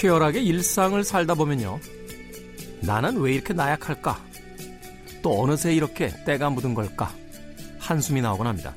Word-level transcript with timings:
치열하게 0.00 0.40
일상을 0.40 1.04
살다 1.04 1.34
보면요. 1.34 1.78
나는 2.80 3.18
왜 3.18 3.34
이렇게 3.34 3.52
나약할까? 3.52 4.18
또 5.20 5.42
어느새 5.42 5.74
이렇게 5.74 6.08
때가 6.24 6.48
묻은 6.48 6.72
걸까? 6.72 7.14
한숨이 7.78 8.22
나오곤 8.22 8.46
합니다. 8.46 8.74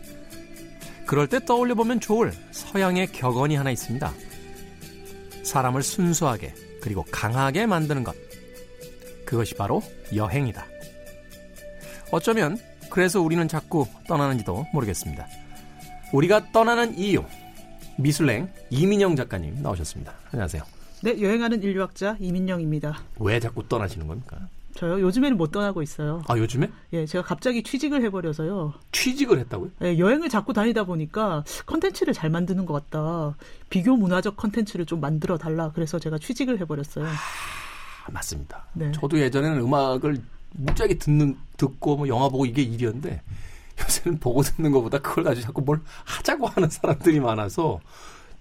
그럴 1.05 1.27
때 1.29 1.39
떠올려 1.45 1.75
보면 1.75 2.01
좋을 2.01 2.33
서양의 2.51 3.13
격언이 3.13 3.55
하나 3.55 3.71
있습니다. 3.71 4.13
사람을 5.43 5.81
순수하게 5.81 6.53
그리고 6.81 7.05
강하게 7.09 7.67
만드는 7.67 8.03
것. 8.03 8.13
그것이 9.25 9.55
바로 9.55 9.81
여행이다. 10.13 10.65
어쩌면 12.11 12.57
그래서 12.89 13.21
우리는 13.21 13.47
자꾸 13.47 13.87
떠나는지도 14.09 14.65
모르겠습니다. 14.73 15.25
우리가 16.11 16.51
떠나는 16.51 16.97
이유. 16.97 17.23
미술랭 17.97 18.51
이민영 18.69 19.15
작가님 19.15 19.61
나오셨습니다. 19.61 20.13
안녕하세요. 20.33 20.82
네, 21.03 21.21
여행하는 21.21 21.61
인류학자 21.61 22.15
이민영입니다. 22.21 22.97
왜 23.19 23.37
자꾸 23.37 23.67
떠나시는 23.67 24.07
겁니까? 24.07 24.37
저요? 24.75 25.01
요즘에는 25.01 25.35
못 25.35 25.51
떠나고 25.51 25.81
있어요. 25.81 26.21
아, 26.29 26.37
요즘에? 26.37 26.71
예, 26.93 27.05
제가 27.05 27.25
갑자기 27.25 27.61
취직을 27.61 28.01
해버려서요. 28.03 28.73
취직을 28.93 29.37
했다고요? 29.39 29.71
예, 29.81 29.97
여행을 29.99 30.29
자꾸 30.29 30.53
다니다 30.53 30.85
보니까 30.85 31.43
컨텐츠를 31.65 32.13
잘 32.13 32.29
만드는 32.29 32.65
것 32.65 32.89
같다. 32.89 33.35
비교 33.69 33.97
문화적 33.97 34.37
컨텐츠를 34.37 34.85
좀 34.85 35.01
만들어 35.01 35.37
달라. 35.37 35.73
그래서 35.75 35.99
제가 35.99 36.19
취직을 36.19 36.61
해버렸어요. 36.61 37.05
아, 37.05 38.11
맞습니다. 38.11 38.65
네. 38.71 38.93
저도 38.93 39.19
예전에는 39.19 39.59
음악을 39.59 40.21
무지하게 40.51 40.99
듣는, 40.99 41.35
듣고 41.57 41.97
뭐 41.97 42.07
영화 42.07 42.29
보고 42.29 42.45
이게 42.45 42.61
일이었는데 42.61 43.21
요새는 43.77 44.19
보고 44.19 44.41
듣는 44.41 44.71
것보다 44.71 44.99
그걸 44.99 45.25
가지고 45.25 45.47
자꾸 45.47 45.61
뭘 45.63 45.81
하자고 46.05 46.47
하는 46.47 46.69
사람들이 46.69 47.19
많아서 47.19 47.81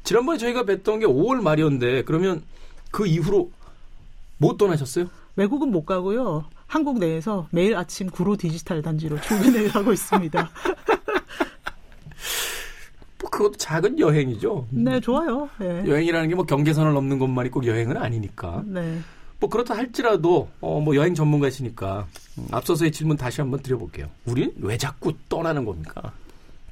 지난번에 0.05 0.39
저희가 0.39 0.65
뵀던 0.65 1.01
게 1.01 1.07
5월 1.07 1.41
말이었는데 1.43 2.03
그러면 2.05 2.43
그 2.91 3.07
이후로 3.07 3.51
못 4.39 4.57
떠나셨어요? 4.59 5.07
외국은 5.37 5.71
못 5.71 5.85
가고요. 5.87 6.45
한국 6.67 6.99
내에서 6.99 7.47
매일 7.51 7.77
아침 7.77 8.11
구로 8.11 8.37
디지털 8.37 8.83
단지로 8.83 9.21
출근을 9.21 9.69
하고 9.69 9.93
있습니다. 9.93 10.51
뭐 13.21 13.31
그것도 13.31 13.57
작은 13.57 13.99
여행이죠. 13.99 14.67
네, 14.71 15.01
좋아요. 15.01 15.49
네. 15.59 15.85
여행이라는 15.87 16.29
게 16.29 16.35
뭐 16.35 16.45
경계선을 16.45 16.93
넘는 16.93 17.19
것만이 17.19 17.51
꼭 17.51 17.67
여행은 17.67 17.97
아니니까. 17.97 18.63
네. 18.67 18.99
뭐 19.39 19.49
그렇다 19.51 19.77
할지라도 19.77 20.49
어 20.61 20.81
뭐 20.81 20.95
여행 20.97 21.15
전문가시니까 21.15 22.07
음, 22.39 22.47
앞서서의 22.51 22.93
질문 22.93 23.17
다시 23.17 23.41
한번 23.41 23.61
드려볼게요. 23.61 24.09
우린 24.25 24.53
왜 24.59 24.77
자꾸 24.79 25.13
떠나는 25.29 25.65
겁니까? 25.65 26.13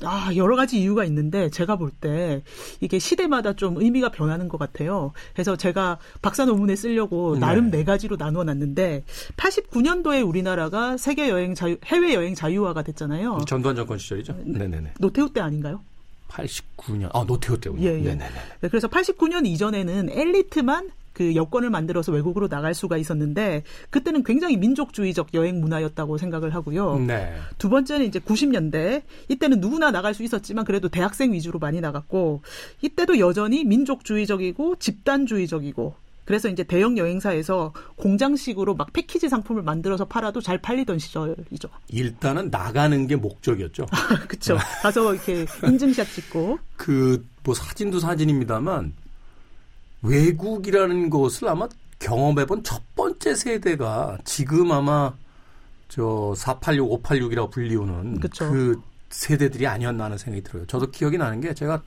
아, 0.02 0.30
여러 0.34 0.56
가지 0.56 0.80
이유가 0.80 1.04
있는데 1.04 1.50
제가 1.50 1.76
볼 1.76 1.90
때 2.00 2.42
이게 2.80 2.98
시대마다 2.98 3.52
좀 3.54 3.76
의미가 3.80 4.10
변하는 4.10 4.48
것 4.48 4.58
같아요. 4.58 5.12
그래서 5.34 5.56
제가 5.56 5.98
박사 6.22 6.44
논문에 6.46 6.74
쓰려고 6.76 7.34
네. 7.34 7.40
나름 7.40 7.70
네 7.70 7.84
가지로 7.84 8.16
나누어 8.16 8.44
놨는데 8.44 9.04
89년도에 9.36 10.26
우리나라가 10.26 10.96
세계 10.96 11.28
여행 11.28 11.54
자유 11.54 11.76
해외 11.84 12.14
여행 12.14 12.34
자유화가 12.34 12.82
됐잖아요. 12.82 13.40
전두환 13.46 13.76
정권 13.76 13.98
시절이죠? 13.98 14.34
네 14.44 14.66
네 14.68 14.80
네. 14.80 14.92
노태우 14.98 15.30
때 15.32 15.40
아닌가요? 15.40 15.82
89년. 16.28 17.10
아 17.12 17.24
노태우 17.26 17.58
때군요. 17.60 17.82
예, 17.82 17.94
예. 17.94 17.98
네네네. 18.00 18.30
네, 18.60 18.68
그래서 18.68 18.88
89년 18.88 19.44
이전에는 19.46 20.10
엘리트만 20.10 20.90
그 21.12 21.34
여권을 21.34 21.70
만들어서 21.70 22.12
외국으로 22.12 22.48
나갈 22.48 22.74
수가 22.74 22.96
있었는데 22.96 23.62
그때는 23.90 24.22
굉장히 24.22 24.56
민족주의적 24.56 25.34
여행 25.34 25.60
문화였다고 25.60 26.18
생각을 26.18 26.54
하고요. 26.54 26.98
네. 26.98 27.34
두 27.58 27.68
번째는 27.68 28.06
이제 28.06 28.18
90년대 28.18 29.02
이때는 29.28 29.60
누구나 29.60 29.90
나갈 29.90 30.14
수 30.14 30.22
있었지만 30.22 30.64
그래도 30.64 30.88
대학생 30.88 31.32
위주로 31.32 31.58
많이 31.58 31.80
나갔고 31.80 32.42
이때도 32.82 33.18
여전히 33.18 33.64
민족주의적이고 33.64 34.76
집단주의적이고 34.76 35.94
그래서 36.24 36.48
이제 36.48 36.62
대형 36.62 36.96
여행사에서 36.96 37.72
공장식으로 37.96 38.76
막 38.76 38.92
패키지 38.92 39.28
상품을 39.28 39.62
만들어서 39.62 40.04
팔아도 40.04 40.40
잘 40.40 40.58
팔리던 40.58 41.00
시절이죠. 41.00 41.68
일단은 41.88 42.50
나가는 42.50 43.06
게 43.08 43.16
목적이었죠. 43.16 43.86
그렇죠. 44.28 44.56
가서 44.80 45.12
이렇게 45.12 45.44
인증샷 45.64 46.06
찍고 46.12 46.60
그 46.76 47.30
뭐 47.42 47.54
사진도 47.54 47.98
사진입니다만 47.98 48.92
외국이라는 50.02 51.10
것을 51.10 51.48
아마 51.48 51.68
경험해본 51.98 52.64
첫 52.64 52.82
번째 52.94 53.34
세대가 53.34 54.18
지금 54.24 54.72
아마 54.72 55.12
저 55.88 56.34
486, 56.36 57.02
586이라고 57.02 57.50
불리우는 57.50 58.20
그쵸. 58.20 58.50
그 58.50 58.80
세대들이 59.10 59.66
아니었나 59.66 60.04
하는 60.04 60.16
생각이 60.16 60.42
들어요. 60.42 60.66
저도 60.66 60.90
기억이 60.90 61.18
나는 61.18 61.40
게 61.40 61.52
제가 61.52 61.82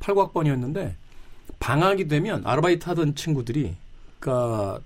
89학번이었는데 0.00 0.94
방학이 1.58 2.08
되면 2.08 2.42
아르바이트 2.46 2.88
하던 2.88 3.14
친구들이 3.14 3.76
그러니까 4.18 4.80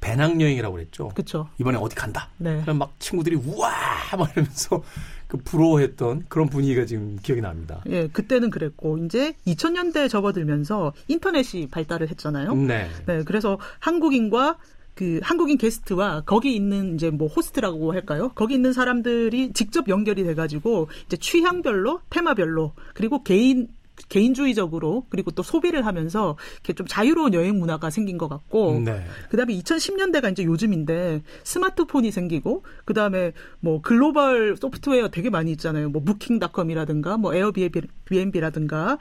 배낭여행이라고 0.00 0.74
그랬죠. 0.74 1.08
그렇죠. 1.08 1.48
이번에 1.58 1.78
어디 1.78 1.94
간다. 1.94 2.28
네. 2.36 2.60
그럼 2.62 2.78
막 2.78 2.92
친구들이 2.98 3.36
우와 3.36 3.70
막 4.18 4.30
이러면서 4.32 4.82
그 5.26 5.38
부러워했던 5.38 6.26
그런 6.28 6.48
분위기가 6.48 6.84
지금 6.84 7.18
기억이 7.22 7.40
납니다. 7.40 7.82
예, 7.88 8.08
그때는 8.08 8.50
그랬고 8.50 8.98
이제 8.98 9.34
2000년대에 9.46 10.08
접어들면서 10.08 10.92
인터넷이 11.08 11.68
발달을 11.68 12.08
했잖아요. 12.10 12.54
네. 12.54 12.88
네, 13.06 13.22
그래서 13.24 13.58
한국인과 13.80 14.58
그 14.94 15.18
한국인 15.22 15.58
게스트와 15.58 16.22
거기 16.24 16.54
있는 16.54 16.94
이제 16.94 17.10
뭐 17.10 17.28
호스트라고 17.28 17.92
할까요? 17.92 18.30
거기 18.34 18.54
있는 18.54 18.72
사람들이 18.72 19.52
직접 19.52 19.88
연결이 19.88 20.22
돼가지고 20.22 20.88
이제 21.06 21.16
취향별로, 21.16 22.00
테마별로 22.10 22.72
그리고 22.94 23.22
개인 23.22 23.68
개인주의적으로 24.08 25.06
그리고 25.08 25.30
또 25.30 25.42
소비를 25.42 25.86
하면서 25.86 26.36
이렇게 26.54 26.72
좀 26.72 26.86
자유로운 26.86 27.34
여행 27.34 27.58
문화가 27.58 27.90
생긴 27.90 28.18
것 28.18 28.28
같고 28.28 28.80
네. 28.84 29.04
그다음에 29.30 29.54
2010년대가 29.54 30.32
이제 30.32 30.44
요즘인데 30.44 31.22
스마트폰이 31.44 32.10
생기고 32.10 32.64
그다음에 32.84 33.32
뭐 33.60 33.80
글로벌 33.80 34.56
소프트웨어 34.56 35.08
되게 35.08 35.30
많이 35.30 35.50
있잖아요. 35.52 35.90
뭐 35.90 36.02
부킹닷컴이라든가 36.02 37.16
뭐 37.16 37.34
에어비앤비라든가 37.34 38.98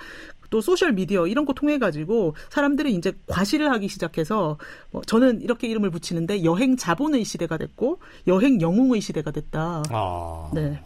또 0.50 0.62
소셜 0.62 0.94
미디어 0.94 1.26
이런 1.26 1.46
거 1.46 1.54
통해 1.54 1.80
가지고 1.80 2.36
사람들이 2.52 2.94
이제 2.94 3.14
과시를 3.28 3.72
하기 3.72 3.88
시작해서 3.88 4.60
뭐 4.92 5.02
저는 5.02 5.42
이렇게 5.42 5.68
이름을 5.68 5.90
붙이는데 5.90 6.44
여행 6.44 6.78
자본의 6.78 7.24
시대가 7.24 7.58
됐고 7.58 8.00
여행 8.28 8.62
영웅의 8.62 9.02
시대가 9.02 9.32
됐다. 9.32 9.82
아. 9.90 10.52
네. 10.54 10.80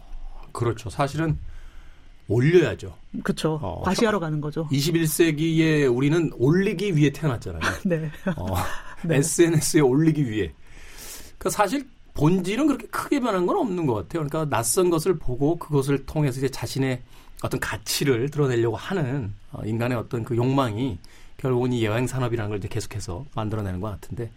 그렇죠. 0.52 0.88
사실은 0.88 1.38
올려야죠. 2.28 2.94
그렇죠. 3.22 3.58
어, 3.62 3.82
과시하러 3.82 4.20
가는 4.20 4.40
거죠. 4.40 4.68
21세기에 4.70 5.94
우리는 5.94 6.30
올리기 6.36 6.94
위해 6.96 7.10
태어났잖아요. 7.10 7.60
네. 7.84 8.10
어, 8.36 8.46
네. 9.02 9.16
SNS에 9.16 9.80
올리기 9.80 10.30
위해. 10.30 10.52
그러니까 11.38 11.50
사실 11.50 11.88
본질은 12.14 12.66
그렇게 12.66 12.86
크게 12.88 13.20
변한 13.20 13.46
건 13.46 13.56
없는 13.56 13.86
것 13.86 13.94
같아요. 13.94 14.26
그러니까 14.26 14.44
낯선 14.44 14.90
것을 14.90 15.18
보고 15.18 15.56
그것을 15.56 16.04
통해서 16.04 16.38
이제 16.38 16.48
자신의 16.48 17.00
어떤 17.42 17.60
가치를 17.60 18.30
드러내려고 18.30 18.76
하는 18.76 19.32
어, 19.52 19.62
인간의 19.64 19.96
어떤 19.96 20.24
그 20.24 20.36
욕망이 20.36 20.98
결국은 21.36 21.72
이 21.72 21.84
여행 21.84 22.06
산업이라는 22.06 22.50
걸 22.50 22.58
이제 22.58 22.68
계속해서 22.68 23.24
만들어내는 23.34 23.80
것 23.80 23.88
같은데 23.88 24.30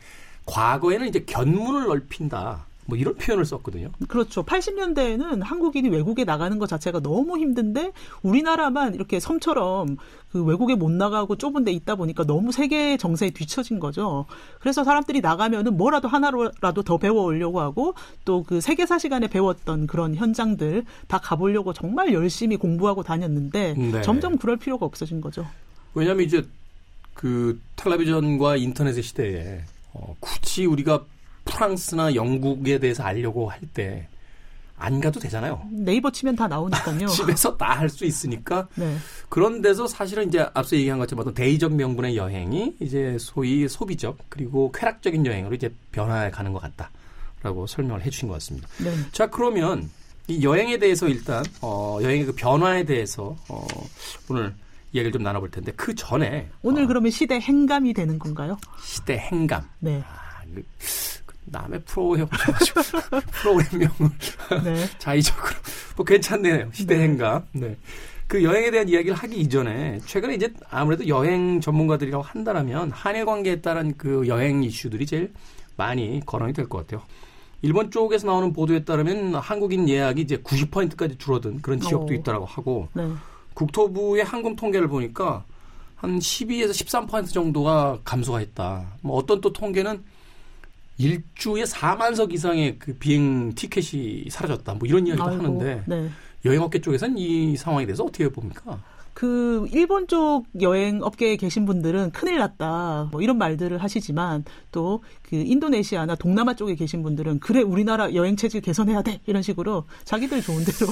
과거에는 0.46 1.08
이제 1.08 1.20
견문을 1.26 1.88
넓힌다. 1.88 2.66
뭐 2.92 2.98
이런 2.98 3.16
표현을 3.16 3.46
썼거든요. 3.46 3.90
그렇죠. 4.08 4.44
80년대에는 4.44 5.42
한국인이 5.42 5.90
외국에 5.90 6.26
나가는 6.26 6.60
것 6.60 6.68
자체가 6.68 7.00
너무 7.00 7.38
힘든데 7.38 7.94
우리나라만 8.22 8.96
이렇게 8.96 9.20
섬처럼 9.20 9.98
그 10.32 10.44
외국에 10.44 10.76
못 10.76 10.92
나가고 10.92 11.38
좁은 11.38 11.64
데 11.64 11.72
있다 11.72 11.96
보니까 11.96 12.26
너무 12.26 12.52
세계 12.52 12.98
정세에 12.98 13.32
뒤처진 13.32 13.80
거죠. 13.80 14.26
그래서 14.60 14.84
사람들이 14.84 15.22
나가면은 15.22 15.78
뭐라도 15.78 16.08
하나라도 16.08 16.84
더 16.84 16.98
배워 16.98 17.24
오려고 17.24 17.62
하고 17.62 17.96
또 18.26 18.42
그 18.52 18.60
세계사 18.60 18.98
시간에 19.00 19.28
배웠던 19.28 19.88
그런 19.88 20.16
현장들 20.16 20.84
다 21.08 21.20
가보려고 21.20 21.72
정말 21.72 22.12
열심히 22.12 22.58
공부하고 22.58 23.04
다녔는데 23.04 23.76
네. 23.76 24.02
점점 24.02 24.38
그럴 24.38 24.58
필요가 24.58 24.86
없어진 24.86 25.22
거죠. 25.22 25.48
왜냐하면 25.94 26.26
이제 26.26 26.46
그 27.14 27.60
텔레비전과 27.78 28.58
인터넷의 28.58 29.04
시대에 29.04 29.62
어, 29.94 30.16
굳이 30.20 30.66
우리가 30.66 31.06
프랑스나 31.54 32.16
영국에 32.16 32.80
대해서 32.80 33.04
알려고 33.04 33.50
할 33.50 33.60
때 33.74 34.08
안 34.84 35.00
가도 35.00 35.20
되잖아요. 35.20 35.62
네이버 35.70 36.12
치면 36.12 36.36
다 36.36 36.48
나오니까요. 36.48 37.06
집에서 37.14 37.56
다 37.56 37.76
할 37.78 37.88
수 37.88 38.04
있으니까 38.04 38.68
네. 38.74 38.98
그런 39.30 39.62
데서 39.62 39.86
사실은 39.88 40.28
이제 40.28 40.44
앞서 40.56 40.76
얘기한 40.76 40.98
것처럼 40.98 41.22
어떤 41.22 41.36
대의적 41.36 41.76
명분의 41.76 42.18
여행이 42.18 42.78
이제 42.80 43.16
소위 43.20 43.68
소비적 43.68 44.18
그리고 44.30 44.72
쾌락적인 44.72 45.24
여행으로 45.28 45.54
이제 45.54 45.72
변화해 45.92 46.32
가는 46.32 46.52
것 46.52 46.60
같다라고 46.62 47.68
설명을 47.68 48.04
해주신 48.04 48.28
것 48.28 48.34
같습니다. 48.36 48.68
네. 48.84 48.92
자 49.12 49.28
그러면 49.28 49.88
이 50.28 50.44
여행에 50.44 50.80
대해서 50.80 51.08
일단 51.08 51.44
어, 51.62 52.00
여행의 52.02 52.26
그 52.26 52.34
변화에 52.34 52.84
대해서 52.84 53.36
어, 53.50 53.68
오늘 54.32 54.52
이야기를 54.94 55.12
좀 55.12 55.22
나눠볼 55.22 55.52
텐데 55.52 55.72
그 55.76 55.94
전에 55.94 56.50
오늘 56.64 56.86
어, 56.86 56.88
그러면 56.88 57.12
시대 57.12 57.40
행감이 57.40 57.94
되는 57.94 58.18
건가요? 58.18 58.58
시대 58.84 59.16
행감 59.20 59.64
네. 59.80 60.02
아, 60.08 60.42
그, 60.56 60.64
그 61.28 61.31
남의 61.52 61.82
프로 61.86 62.18
해보셔가지고 62.18 62.82
프로그램명을 63.32 63.94
네. 64.64 64.86
자의적으로 65.00 65.46
뭐 65.96 66.06
괜찮네요 66.06 66.70
시대 66.74 66.98
네. 66.98 67.04
행감 67.04 67.46
네 67.54 67.78
그 68.32 68.46
여행에 68.46 68.72
대한 68.72 68.88
이야기를 68.88 69.14
하기 69.14 69.36
이전에 69.42 70.00
최근에 70.06 70.36
이제 70.36 70.54
아무래도 70.70 71.06
여행 71.10 71.60
전문가들이라고 71.60 72.24
한다면 72.24 72.90
한일 72.92 73.26
관계에 73.26 73.60
따른 73.60 73.94
그 73.98 74.26
여행 74.26 74.64
이슈들이 74.64 75.06
제일 75.06 75.34
많이 75.76 76.22
거론이 76.26 76.54
될 76.54 76.70
것 76.70 76.78
같아요. 76.78 77.06
일본 77.62 77.92
쪽에서 77.92 78.28
나오는 78.28 78.54
보도에 78.54 78.86
따르면 78.86 79.36
한국인 79.36 79.90
예약이 79.90 80.22
이제 80.22 80.38
90%까지 80.38 81.18
줄어든 81.18 81.62
그런 81.62 81.82
지역도 81.82 82.14
어. 82.14 82.16
있다라고 82.16 82.46
하고 82.46 82.88
네. 82.94 83.06
국토부의 83.54 84.24
한금 84.24 84.56
통계를 84.56 84.88
보니까 84.88 85.44
한 85.98 86.18
12에서 86.18 86.70
13% 86.70 87.34
정도가 87.34 88.00
감소가 88.06 88.38
했다. 88.38 88.94
뭐 89.02 89.18
어떤 89.18 89.42
또 89.42 89.52
통계는 89.52 90.02
일주에 91.02 91.64
4만석 91.64 92.34
이상의 92.34 92.78
그 92.80 92.94
비행 92.94 93.54
티켓이 93.56 94.26
사라졌다. 94.30 94.74
뭐 94.76 94.88
이런 94.88 95.08
이야기도 95.08 95.28
아이고, 95.28 95.44
하는데 95.44 95.84
네. 95.88 96.10
여행업계 96.46 96.82
쪽에서는 96.82 97.18
이 97.18 97.56
상황에 97.58 97.86
대해서 97.86 98.04
어떻게 98.04 98.30
봅니까? 98.30 98.80
그 99.14 99.68
일본 99.72 100.08
쪽 100.08 100.46
여행 100.62 101.04
업계에 101.04 101.36
계신 101.36 101.66
분들은 101.66 102.12
큰일 102.12 102.38
났다 102.40 103.10
뭐 103.12 103.22
이런 103.22 103.38
말들을 103.38 103.78
하시지만 103.78 104.46
또 104.72 105.02
그 105.24 105.36
인도네시아나 105.36 106.16
동남아 106.16 106.54
쪽에 106.56 106.76
계신 106.76 107.04
분들은 107.04 107.40
그래 107.40 107.62
우리나라 107.62 108.14
여행 108.14 108.36
체질 108.36 108.60
개선해야 108.62 109.02
돼 109.02 109.22
이런 109.28 109.42
식으로 109.42 109.86
자기들 110.04 110.42
좋은 110.42 110.64
대로 110.66 110.92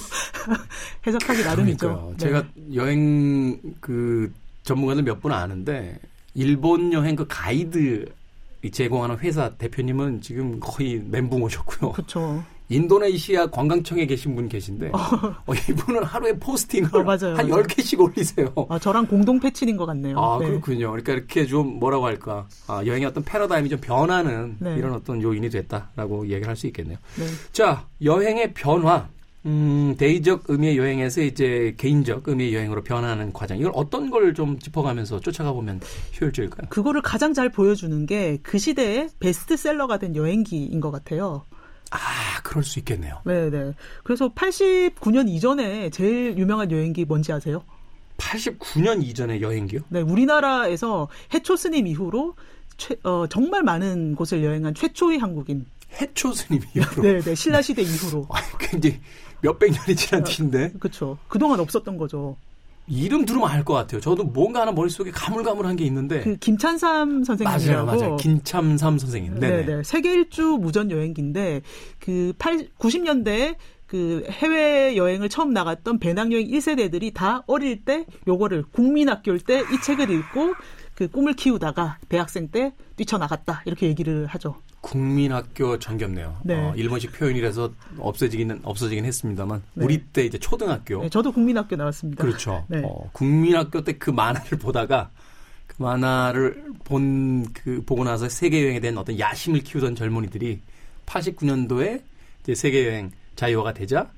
해석하기 1.07 1.43
나름이죠. 1.43 2.07
네. 2.11 2.17
제가 2.17 2.45
여행 2.73 3.59
그 3.81 4.31
전문가들 4.63 5.03
몇 5.03 5.19
분 5.21 5.31
아는데 5.33 5.99
일본 6.35 6.93
여행 6.93 7.15
그 7.17 7.25
가이드 7.27 8.05
제공하는 8.71 9.17
회사 9.19 9.49
대표님은 9.55 10.21
지금 10.21 10.59
거의 10.59 11.01
멘붕 11.05 11.41
오셨고요. 11.43 11.93
그렇죠. 11.93 12.43
인도네시아 12.71 13.47
관광청에 13.47 14.05
계신 14.05 14.35
분 14.35 14.47
계신데 14.47 14.91
어, 14.93 15.53
이분은 15.69 16.03
하루에 16.03 16.37
포스팅을 16.37 16.95
어, 16.95 17.03
맞아요, 17.03 17.35
한 17.35 17.49
맞아요. 17.49 17.63
10개씩 17.63 17.99
올리세요. 17.99 18.53
아, 18.69 18.77
저랑 18.77 19.07
공동 19.07 19.39
패친인 19.39 19.75
것 19.75 19.87
같네요. 19.87 20.19
아, 20.19 20.37
네. 20.39 20.45
그렇군요. 20.45 20.91
그러니까 20.91 21.13
이렇게 21.13 21.45
좀 21.47 21.79
뭐라고 21.79 22.05
할까. 22.05 22.47
아, 22.67 22.83
여행의 22.85 23.07
어떤 23.07 23.23
패러다임이 23.23 23.69
좀 23.69 23.79
변하는 23.81 24.57
네. 24.59 24.75
이런 24.75 24.93
어떤 24.93 25.19
요인이 25.19 25.49
됐다라고 25.49 26.25
얘기를 26.27 26.47
할 26.47 26.55
수 26.55 26.67
있겠네요. 26.67 26.97
네. 27.17 27.25
자, 27.51 27.87
여행의 28.03 28.53
변화. 28.53 29.07
음, 29.45 29.95
대의적 29.97 30.43
의미의 30.47 30.77
여행에서 30.77 31.21
이제 31.21 31.73
개인적 31.77 32.27
의미의 32.27 32.53
여행으로 32.55 32.83
변하는 32.83 33.31
과정. 33.31 33.57
이걸 33.57 33.71
어떤 33.75 34.09
걸 34.09 34.33
좀 34.33 34.59
짚어가면서 34.59 35.21
쫓아가 35.21 35.53
보면 35.53 35.79
효율적일까요? 36.19 36.69
그거를 36.69 37.01
가장 37.01 37.33
잘 37.33 37.49
보여주는 37.49 38.05
게 38.05 38.37
그 38.43 38.57
시대의 38.57 39.09
베스트셀러가 39.19 39.97
된 39.97 40.15
여행기인 40.15 40.79
것 40.81 40.91
같아요. 40.91 41.45
아, 41.91 41.97
그럴 42.43 42.63
수 42.63 42.77
있겠네요. 42.79 43.21
네네. 43.25 43.73
그래서 44.03 44.29
89년 44.33 45.27
이전에 45.29 45.89
제일 45.89 46.37
유명한 46.37 46.69
여행기 46.71 47.05
뭔지 47.05 47.31
아세요? 47.31 47.63
89년 48.17 49.01
이전의 49.01 49.41
여행기요? 49.41 49.81
네, 49.89 50.01
우리나라에서 50.01 51.07
해초 51.33 51.55
스님 51.55 51.87
이후로 51.87 52.35
최- 52.77 52.97
어, 53.03 53.25
정말 53.27 53.63
많은 53.63 54.15
곳을 54.15 54.43
여행한 54.43 54.75
최초의 54.75 55.17
한국인. 55.19 55.65
해초 55.99 56.31
스님이 56.33 56.63
이후로. 56.75 57.01
네, 57.01 57.21
네, 57.21 57.33
신라 57.35 57.61
시대 57.63 57.81
이후로. 57.81 58.27
아, 58.29 58.39
굉장히 58.59 58.99
몇백 59.41 59.71
년이 59.71 59.95
지난 59.95 60.23
뒤인데 60.23 60.73
그렇죠. 60.79 61.17
그동안 61.27 61.59
없었던 61.59 61.97
거죠. 61.97 62.37
이름 62.91 63.23
들으면 63.25 63.47
알 63.49 63.63
것 63.63 63.73
같아요. 63.75 64.01
저도 64.01 64.23
뭔가 64.23 64.61
하나 64.61 64.71
머릿속에 64.71 65.11
가물가물한 65.11 65.75
게 65.75 65.85
있는데 65.85 66.21
그 66.21 66.35
김찬삼 66.37 67.09
맞아요, 67.09 67.23
선생님이라고 67.23 67.85
맞아요. 67.85 68.15
김참삼 68.17 68.97
선생님. 68.97 69.39
네네. 69.39 69.65
네네. 69.65 69.83
세계 69.83 70.13
일주 70.13 70.57
무전 70.59 70.89
여행기인데 70.89 71.61
그 71.99 72.33
8, 72.39 72.69
90년대에 72.79 73.55
그 73.85 74.25
해외 74.29 74.95
여행을 74.97 75.29
처음 75.29 75.51
나갔던 75.51 75.99
배낭여행 75.99 76.47
1세대들이 76.47 77.13
다 77.13 77.43
어릴 77.47 77.85
때 77.85 78.05
요거를 78.27 78.63
국민학교일 78.71 79.39
때 79.41 79.59
이 79.59 79.81
책을 79.83 80.09
읽고 80.09 80.53
그 80.99 81.07
꿈을 81.07 81.33
키우다가 81.33 81.97
대학생 82.09 82.49
때 82.49 82.73
뛰쳐나갔다 82.97 83.61
이렇게 83.65 83.87
얘기를 83.87 84.25
하죠. 84.25 84.55
국민학교 84.81 85.79
정겹네요. 85.79 86.41
네. 86.43 86.55
어, 86.55 86.73
일본식 86.75 87.13
표현이라서 87.13 87.71
없어지기는 87.99 88.59
없어지긴 88.63 89.05
했습니다만 89.05 89.63
네. 89.75 89.85
우리 89.85 90.03
때 90.03 90.25
이제 90.25 90.37
초등학교 90.37 91.01
네, 91.01 91.07
저도 91.07 91.31
국민학교 91.31 91.77
나왔습니다. 91.77 92.21
그렇죠. 92.21 92.65
네. 92.67 92.81
어, 92.83 93.09
국민학교 93.13 93.81
때 93.85 93.93
그 93.93 94.09
만화를 94.11 94.57
보다가 94.57 95.09
그 95.67 95.81
만화를 95.81 96.65
본 96.83 97.45
그 97.53 97.81
보고 97.85 98.03
나서 98.03 98.27
세계 98.27 98.61
여행에 98.63 98.81
대한 98.81 98.97
어떤 98.97 99.17
야심을 99.17 99.61
키우던 99.61 99.95
젊은이들이 99.95 100.59
89년도에 101.05 102.01
이제 102.43 102.55
세계 102.55 102.85
여행 102.87 103.11
자유화가 103.37 103.73
되자 103.73 104.11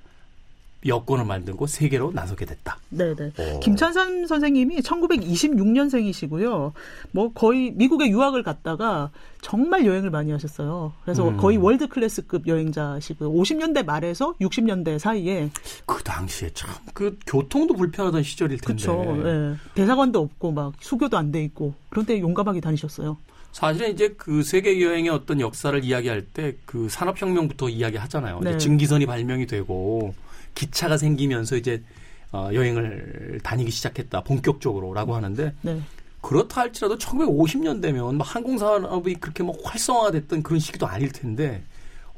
여권을 0.86 1.26
만들고 1.26 1.68
세계로 1.68 2.12
나서게 2.14 2.46
됐다. 2.46 2.78
네네. 2.90 3.34
오. 3.38 3.60
김찬삼 3.60 4.26
선생님이 4.26 4.80
1926년생이시고요. 4.80 6.72
뭐 7.12 7.32
거의 7.34 7.72
미국에 7.72 8.10
유학을 8.10 8.44
갔다가 8.44 9.12
정말 9.42 9.86
여행을 9.86 10.10
많이 10.10 10.32
하셨어요. 10.32 10.94
그래서 11.04 11.28
음. 11.30 11.38
거의 11.38 11.58
월드 11.58 11.88
클래스급 11.88 12.48
여행자시고요. 12.48 13.32
50년대 13.32 13.86
말에서 13.86 14.36
60년대 14.40 15.00
사이에 15.00 15.50
그 15.86 16.04
당시에 16.04 16.50
참 16.54 16.70
그 16.94 17.18
교통도 17.26 17.74
불편하던 17.76 18.22
시절일 18.24 18.60
텐데. 18.60 18.86
그렇죠. 18.86 19.28
예. 19.28 19.56
대사관도 19.76 20.20
없고 20.20 20.52
막 20.52 20.74
수교도 20.80 21.18
안 21.18 21.32
돼 21.32 21.44
있고 21.46 21.74
그런데 21.90 22.20
용감하게 22.20 22.60
다니셨어요. 22.60 23.18
사실은 23.54 23.92
이제 23.94 24.14
그 24.18 24.44
세계 24.44 24.82
여행의 24.82 25.10
어떤 25.10 25.40
역사를 25.40 25.82
이야기할 25.84 26.22
때 26.26 26.56
그 26.66 26.88
산업혁명부터 26.90 27.70
이야기하잖아요. 27.70 28.40
네. 28.42 28.58
증기선이 28.58 29.06
발명이 29.06 29.48
되고 29.48 30.14
기차가 30.56 30.98
생기면서 30.98 31.56
이제 31.58 31.84
어, 32.32 32.50
여행을 32.54 33.40
다니기 33.44 33.72
시작했다 33.72 34.24
본격적으로라고 34.24 35.16
하는데 35.16 35.54
네. 35.62 35.82
그렇다 36.22 36.62
할지라도 36.62 36.98
1950년대면 36.98 38.16
뭐 38.16 38.26
항공산업이 38.26 39.16
그렇게 39.16 39.44
뭐 39.44 39.56
활성화됐던 39.64 40.44
그런 40.44 40.60
시기도 40.60 40.88
아닐 40.88 41.12
텐데 41.12 41.64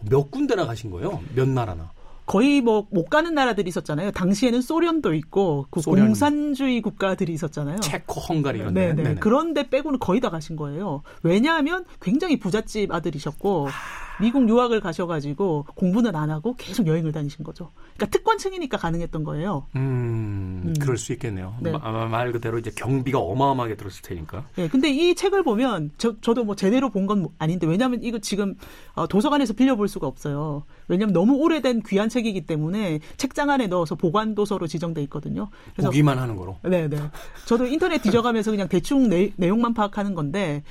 몇 0.02 0.30
군데나 0.30 0.66
가신 0.66 0.92
거예요? 0.92 1.22
몇 1.34 1.48
나라나? 1.48 1.92
거의 2.26 2.62
뭐 2.62 2.88
못 2.90 3.10
가는 3.10 3.34
나라들이 3.34 3.68
있었잖아요. 3.70 4.12
당시에는 4.12 4.62
소련도 4.62 5.14
있고 5.16 5.68
그 5.70 5.82
소련. 5.82 6.06
공산주의 6.08 6.82
국가들이 6.82 7.34
있었잖아요. 7.34 7.80
체코, 7.80 8.22
헝가리 8.22 8.60
이런 8.60 8.74
네, 8.74 8.90
데. 8.90 8.94
네. 8.94 9.04
네네. 9.04 9.16
그런데 9.20 9.70
빼고는 9.70 10.00
거의 10.00 10.22
다 10.22 10.30
가신 10.30 10.56
거예요. 10.56 11.02
왜냐하면 11.22 11.86
굉장히 12.02 12.40
부잣집 12.40 12.94
아들이셨고 12.94 13.68
아. 13.70 14.03
미국 14.22 14.48
유학을 14.48 14.80
가셔가지고 14.82 15.66
공부는 15.76 16.16
안 16.16 16.30
하고 16.30 16.56
계속 16.58 16.88
여행을 16.88 17.12
다니신 17.12 17.44
거죠. 17.44 17.72
그러니까 17.96 18.06
특권층이니까 18.18 18.78
가능했던 18.78 19.24
거예요. 19.24 19.66
음, 19.76 20.64
음. 20.68 20.74
그럴 20.80 20.98
수 20.98 21.14
있겠네요. 21.14 21.56
네. 21.62 21.72
마- 21.72 22.06
말 22.08 22.32
그대로 22.32 22.58
이제 22.60 22.72
경비가 22.76 23.20
어마어마하게 23.20 23.76
들었을 23.76 24.02
테니까. 24.04 24.46
예, 24.60 24.68
근데 24.68 24.90
이 24.90 25.16
책을 25.16 25.44
보면 25.44 25.92
저, 25.98 26.20
저도 26.22 26.44
뭐 26.44 26.56
제대로 26.56 26.90
본 26.90 27.04
건 27.04 27.28
아닌데 27.38 27.68
왜냐하면 27.68 28.02
이거 28.02 28.18
지금 28.20 28.56
어, 28.94 29.08
도서관에서 29.08 29.54
빌려볼 29.54 29.88
수가 29.90 30.08
없어요. 30.08 30.64
왜냐하면 30.88 31.12
너무 31.14 31.36
오래된 31.36 31.82
귀한 31.86 32.08
책이기 32.08 32.46
때문에 32.46 33.00
책장 33.18 33.50
안에 33.50 33.68
넣어서 33.68 33.96
보관 33.96 34.36
도서로 34.36 34.68
지정돼 34.68 35.02
있거든요. 35.04 35.50
그래서 35.74 35.90
보기만 35.90 36.18
하는 36.18 36.36
거로. 36.38 36.58
네, 36.64 36.88
네. 36.88 36.98
저도 37.46 37.66
인터넷 37.66 38.02
뒤져가면서 38.02 38.52
그냥 38.52 38.70
대충 38.70 39.10
내, 39.10 39.34
내용만 39.36 39.74
파악하는 39.74 40.14
건데, 40.16 40.64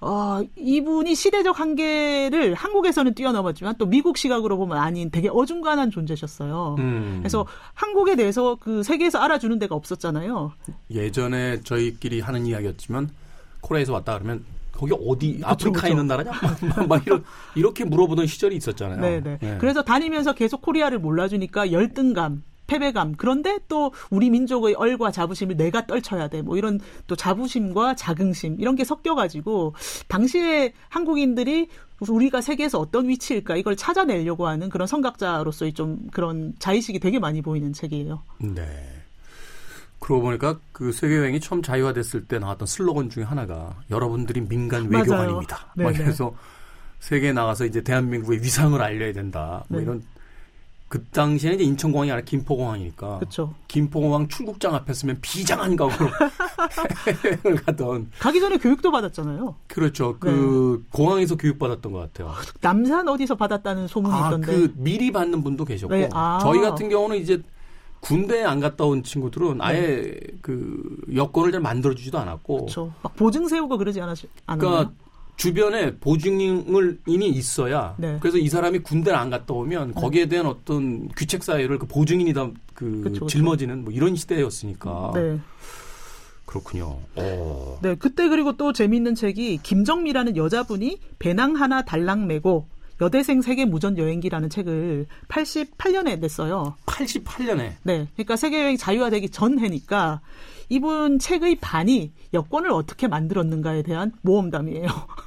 어, 0.00 0.40
이분이 0.56 1.14
시대적 1.14 1.58
한계를 1.58 2.54
한국에서는 2.54 3.14
뛰어넘었지만 3.14 3.76
또 3.78 3.86
미국 3.86 4.18
시각으로 4.18 4.56
보면 4.58 4.76
아닌 4.76 5.10
되게 5.10 5.28
어중간한 5.28 5.90
존재셨어요. 5.90 6.76
음. 6.78 7.16
그래서 7.20 7.46
한국에 7.74 8.14
대해서 8.14 8.56
그 8.60 8.82
세계에서 8.82 9.18
알아주는 9.18 9.58
데가 9.58 9.74
없었잖아요. 9.74 10.52
예전에 10.90 11.60
저희끼리 11.62 12.20
하는 12.20 12.46
이야기였지만 12.46 13.08
코리아에서 13.62 13.94
왔다 13.94 14.14
그러면 14.14 14.44
거기 14.72 14.92
어디 14.92 15.40
아프리카에 15.42 15.80
그쵸. 15.80 15.88
있는 15.88 16.06
나라냐? 16.06 16.30
막, 16.30 16.60
막 16.88 17.06
이런 17.06 17.24
이렇게 17.54 17.84
물어보던 17.84 18.26
시절이 18.26 18.54
있었잖아요. 18.56 19.00
네, 19.00 19.20
네. 19.22 19.38
예. 19.42 19.56
그래서 19.58 19.82
다니면서 19.82 20.34
계속 20.34 20.60
코리아를 20.60 20.98
몰라주니까 20.98 21.72
열등감, 21.72 22.42
패배감. 22.66 23.14
그런데 23.16 23.58
또 23.68 23.92
우리 24.10 24.30
민족의 24.30 24.74
얼과 24.74 25.10
자부심을 25.10 25.56
내가 25.56 25.86
떨쳐야 25.86 26.28
돼. 26.28 26.42
뭐 26.42 26.56
이런 26.56 26.80
또 27.06 27.16
자부심과 27.16 27.94
자긍심 27.96 28.56
이런 28.60 28.76
게 28.76 28.84
섞여가지고 28.84 29.74
당시에 30.08 30.72
한국인들이 30.88 31.68
우리가 32.00 32.40
세계에서 32.40 32.78
어떤 32.78 33.08
위치일까 33.08 33.56
이걸 33.56 33.76
찾아내려고 33.76 34.46
하는 34.46 34.68
그런 34.68 34.86
선각자로서의 34.86 35.72
좀 35.72 36.08
그런 36.12 36.54
자의식이 36.58 36.98
되게 37.00 37.18
많이 37.18 37.40
보이는 37.40 37.72
책이에요. 37.72 38.22
네. 38.38 38.64
그러고 39.98 40.22
보니까 40.22 40.58
그 40.72 40.92
세계 40.92 41.16
여행이 41.16 41.40
처음 41.40 41.62
자유화됐을 41.62 42.26
때 42.26 42.38
나왔던 42.38 42.66
슬로건 42.66 43.08
중에 43.08 43.24
하나가 43.24 43.74
여러분들이 43.90 44.42
민간. 44.42 44.88
외교관입니다. 44.90 45.72
막. 45.74 45.92
그래서 45.94 46.34
세계에 47.00 47.32
나가서 47.32 47.64
이제 47.64 47.82
대한민국의 47.82 48.42
위상을 48.42 48.80
알려야 48.80 49.12
된다. 49.12 49.64
뭐 49.68 49.78
네. 49.78 49.84
이런 49.84 50.02
그 50.88 51.02
당시에는 51.06 51.56
이제 51.56 51.64
인천공항이 51.64 52.12
아니라 52.12 52.24
김포공항이니까 52.24 53.18
그렇죠. 53.18 53.54
김포공항 53.66 54.28
출국장 54.28 54.74
앞에 54.74 54.94
서면 54.94 55.18
비장한 55.20 55.74
각오로 55.74 56.10
여행을 57.44 57.62
가던 57.64 58.10
가기 58.20 58.40
전에 58.40 58.56
교육도 58.58 58.92
받았잖아요. 58.92 59.56
그렇죠. 59.66 60.16
그 60.20 60.80
네. 60.80 60.88
공항에서 60.92 61.36
교육받았던 61.36 61.90
것 61.90 61.98
같아요. 61.98 62.32
남산 62.60 63.08
어디서 63.08 63.34
받았다는 63.34 63.88
소문이 63.88 64.14
아, 64.14 64.28
있던데. 64.28 64.46
그 64.46 64.72
미리 64.76 65.10
받는 65.10 65.42
분도 65.42 65.64
계셨고 65.64 65.94
네, 65.94 66.08
아. 66.12 66.38
저희 66.40 66.60
같은 66.60 66.88
경우는 66.88 67.16
이제 67.16 67.42
군대 67.98 68.44
안 68.44 68.60
갔다 68.60 68.84
온 68.84 69.02
친구들은 69.02 69.60
아예 69.60 69.80
네. 69.80 70.20
그 70.40 70.98
여권을 71.12 71.50
잘 71.50 71.60
만들어주지도 71.60 72.16
않았고. 72.16 72.56
그렇죠. 72.58 72.92
막 73.02 73.16
보증 73.16 73.48
세우고 73.48 73.76
그러지 73.78 74.00
않았, 74.00 74.18
않았나요? 74.46 74.70
그러니까 74.70 74.92
주변에 75.36 75.96
보증을 75.96 76.98
인이 77.06 77.28
있어야. 77.28 77.94
네. 77.98 78.16
그래서 78.20 78.38
이 78.38 78.48
사람이 78.48 78.80
군대를 78.80 79.18
안 79.18 79.30
갔다 79.30 79.54
오면 79.54 79.88
네. 79.88 80.00
거기에 80.00 80.26
대한 80.26 80.46
어떤 80.46 81.08
귀책 81.16 81.44
사유를 81.44 81.78
그 81.78 81.86
보증인이다 81.86 82.50
그 82.74 83.02
그쵸, 83.02 83.26
짊어지는 83.26 83.84
뭐 83.84 83.92
이런 83.92 84.16
시대였으니까. 84.16 85.12
네. 85.14 85.38
그렇군요. 86.46 87.00
오. 87.16 87.20
어. 87.20 87.78
네, 87.82 87.94
그때 87.96 88.28
그리고 88.28 88.56
또 88.56 88.72
재미있는 88.72 89.14
책이 89.14 89.60
김정미라는 89.62 90.36
여자분이 90.36 91.00
배낭 91.18 91.56
하나 91.56 91.84
달랑 91.84 92.26
메고 92.26 92.68
여대생 93.00 93.42
세계 93.42 93.66
무전 93.66 93.98
여행기라는 93.98 94.48
책을 94.48 95.06
88년에 95.28 96.18
냈어요. 96.18 96.76
88년에. 96.86 97.72
네. 97.82 98.08
그러니까 98.14 98.36
세계 98.36 98.62
여행 98.62 98.76
자유화되기 98.76 99.30
전 99.30 99.58
해니까 99.58 100.22
이분 100.68 101.18
책의 101.18 101.56
반이 101.56 102.12
여권을 102.32 102.70
어떻게 102.70 103.06
만들었는가에 103.06 103.82
대한 103.82 104.12
모험담이에요. 104.22 104.86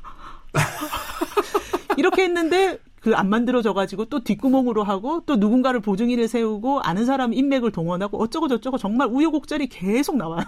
이렇게 1.98 2.24
했는데 2.24 2.80
그 3.02 3.16
안 3.16 3.30
만들어져 3.30 3.74
가지고 3.74 4.06
또 4.06 4.24
뒷구멍으로 4.24 4.84
하고 4.84 5.24
또 5.26 5.36
누군가를 5.36 5.80
보증인을 5.80 6.28
세우고 6.28 6.82
아는 6.82 7.06
사람 7.06 7.34
인맥을 7.34 7.72
동원하고 7.72 8.22
어쩌고 8.22 8.48
저쩌고 8.48 8.78
정말 8.78 9.08
우여곡절이 9.08 9.68
계속 9.68 10.18
나와요. 10.18 10.44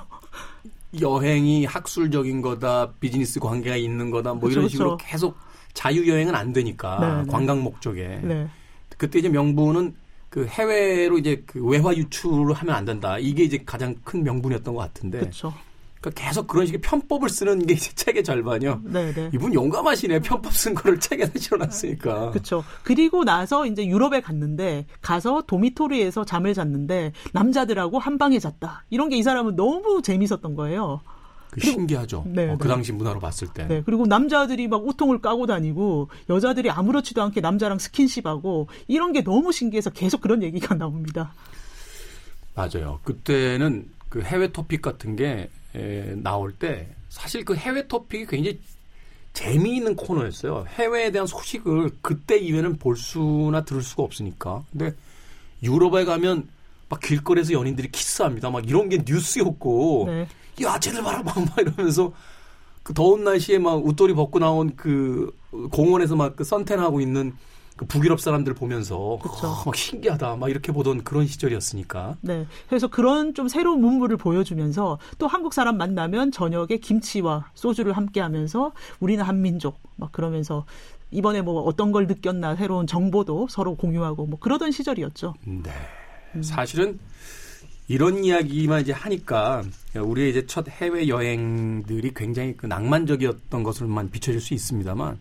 여행이 0.99 1.65
학술적인 1.65 2.41
거다, 2.41 2.91
비즈니스 2.99 3.39
관계가 3.39 3.77
있는 3.77 4.11
거다, 4.11 4.31
뭐 4.33 4.41
그렇죠, 4.41 4.59
이런 4.59 4.69
식으로 4.69 4.97
그렇죠. 4.97 5.05
계속 5.09 5.37
자유 5.73 6.07
여행은 6.09 6.35
안 6.35 6.51
되니까 6.51 6.99
네, 6.99 7.23
네. 7.23 7.31
관광 7.31 7.61
목적에. 7.63 8.19
네. 8.21 8.47
그때 8.97 9.19
이제 9.19 9.29
명분은 9.29 9.95
그 10.29 10.45
해외로 10.45 11.17
이제 11.17 11.43
그 11.45 11.65
외화 11.65 11.93
유출을 11.95 12.53
하면 12.53 12.75
안 12.75 12.83
된다. 12.83 13.17
이게 13.17 13.43
이제 13.43 13.63
가장 13.65 13.95
큰 14.03 14.23
명분이었던 14.23 14.73
것 14.73 14.81
같은데. 14.81 15.19
그렇죠. 15.19 15.53
그러니까 16.01 16.21
계속 16.27 16.47
그런 16.47 16.65
식의 16.65 16.81
편법을 16.81 17.29
쓰는 17.29 17.65
게 17.65 17.75
이제 17.75 17.91
책의 17.93 18.23
절반이요. 18.23 18.81
네, 18.85 19.13
네. 19.13 19.29
이분 19.33 19.53
용감하시네. 19.53 20.19
편법 20.19 20.51
쓴 20.53 20.73
거를 20.73 20.99
책에다 20.99 21.39
실어놨으니까. 21.39 22.31
그렇죠. 22.31 22.63
그리고 22.83 23.23
나서 23.23 23.65
이제 23.67 23.85
유럽에 23.85 24.19
갔는데 24.19 24.87
가서 25.01 25.43
도미토리에서 25.47 26.25
잠을 26.25 26.53
잤는데 26.53 27.13
남자들하고 27.31 27.99
한 27.99 28.17
방에 28.17 28.37
잤다. 28.39 28.83
이런 28.89 29.07
게 29.09 29.21
이 29.21 29.23
사람은 29.23 29.55
너무 29.55 30.01
재밌었던 30.01 30.55
거예요. 30.55 31.01
그 31.51 31.59
신기하죠. 31.61 32.23
네, 32.25 32.49
어, 32.49 32.57
그 32.57 32.63
네. 32.63 32.69
당시 32.69 32.91
문화로 32.91 33.19
봤을 33.19 33.49
때. 33.53 33.67
네. 33.67 33.83
그리고 33.85 34.07
남자들이 34.07 34.67
막 34.67 34.83
우통을 34.87 35.19
까고 35.21 35.45
다니고 35.45 36.09
여자들이 36.27 36.71
아무렇지도 36.71 37.21
않게 37.21 37.41
남자랑 37.41 37.77
스킨십하고 37.77 38.67
이런 38.87 39.11
게 39.11 39.21
너무 39.23 39.51
신기해서 39.51 39.91
계속 39.91 40.21
그런 40.21 40.41
얘기가 40.41 40.73
나옵니다. 40.73 41.33
맞아요. 42.55 42.99
그때는 43.03 43.85
그 44.11 44.21
해외 44.21 44.51
토픽 44.51 44.81
같은 44.81 45.15
게 45.15 45.49
에, 45.73 46.15
나올 46.17 46.51
때 46.51 46.89
사실 47.07 47.45
그 47.45 47.55
해외 47.55 47.87
토픽이 47.87 48.25
굉장히 48.27 48.59
재미있는 49.31 49.95
코너였어요. 49.95 50.65
해외에 50.67 51.11
대한 51.11 51.25
소식을 51.25 51.91
그때 52.01 52.37
이외에는 52.37 52.77
볼 52.77 52.97
수나 52.97 53.63
들을 53.63 53.81
수가 53.81 54.03
없으니까. 54.03 54.65
근데 54.69 54.93
유럽에 55.63 56.03
가면 56.03 56.49
막 56.89 56.99
길거리에서 56.99 57.53
연인들이 57.53 57.89
키스합니다. 57.89 58.49
막 58.49 58.67
이런 58.67 58.89
게 58.89 59.01
뉴스였고. 59.07 60.03
네. 60.07 60.27
야, 60.63 60.77
쟤들 60.77 61.01
봐라, 61.01 61.23
막, 61.23 61.39
막 61.39 61.57
이러면서 61.59 62.11
그 62.83 62.93
더운 62.93 63.23
날씨에 63.23 63.59
막 63.59 63.85
웃돌이 63.85 64.13
벗고 64.13 64.39
나온 64.39 64.75
그 64.75 65.33
공원에서 65.71 66.17
막 66.17 66.35
그 66.35 66.43
선탠하고 66.43 66.99
있는 66.99 67.33
그 67.81 67.87
북유럽 67.87 68.19
사람들 68.19 68.53
보면서 68.53 68.95
어, 68.95 69.63
막 69.65 69.75
신기하다 69.75 70.35
막 70.35 70.51
이렇게 70.51 70.71
보던 70.71 71.03
그런 71.03 71.25
시절이었으니까. 71.25 72.15
네. 72.21 72.45
그래서 72.69 72.87
그런 72.87 73.33
좀 73.33 73.47
새로운 73.47 73.81
문물을 73.81 74.17
보여주면서 74.17 74.99
또 75.17 75.25
한국 75.25 75.51
사람 75.51 75.77
만나면 75.77 76.31
저녁에 76.31 76.77
김치와 76.79 77.49
소주를 77.55 77.93
함께하면서 77.93 78.73
우리는 78.99 79.23
한민족 79.23 79.79
막 79.95 80.11
그러면서 80.11 80.65
이번에 81.09 81.41
뭐 81.41 81.63
어떤 81.63 81.91
걸 81.91 82.05
느꼈나 82.05 82.55
새로운 82.55 82.85
정보도 82.85 83.47
서로 83.49 83.75
공유하고 83.75 84.27
뭐 84.27 84.37
그러던 84.37 84.69
시절이었죠. 84.69 85.33
네. 85.45 85.71
음. 86.35 86.43
사실은 86.43 86.99
이런 87.87 88.23
이야기만 88.23 88.81
이제 88.81 88.91
하니까 88.91 89.63
우리의 89.95 90.29
이제 90.29 90.45
첫 90.45 90.69
해외 90.69 91.07
여행들이 91.07 92.13
굉장히 92.15 92.55
그 92.55 92.67
낭만적이었던 92.67 93.63
것을만 93.63 94.11
비춰질 94.11 94.39
수 94.39 94.53
있습니다만 94.53 95.17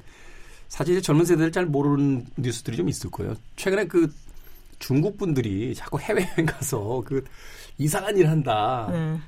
사실 0.70 1.02
젊은 1.02 1.24
세대들 1.26 1.52
잘 1.52 1.66
모르는 1.66 2.24
뉴스들이 2.36 2.76
좀 2.76 2.88
있을 2.88 3.10
거예요. 3.10 3.34
최근에 3.56 3.86
그 3.86 4.10
중국 4.78 5.18
분들이 5.18 5.74
자꾸 5.74 6.00
해외여행 6.00 6.46
가서 6.46 7.02
그 7.04 7.22
이상한 7.76 8.16
일 8.16 8.30
한다. 8.30 8.88
네. 8.90 9.18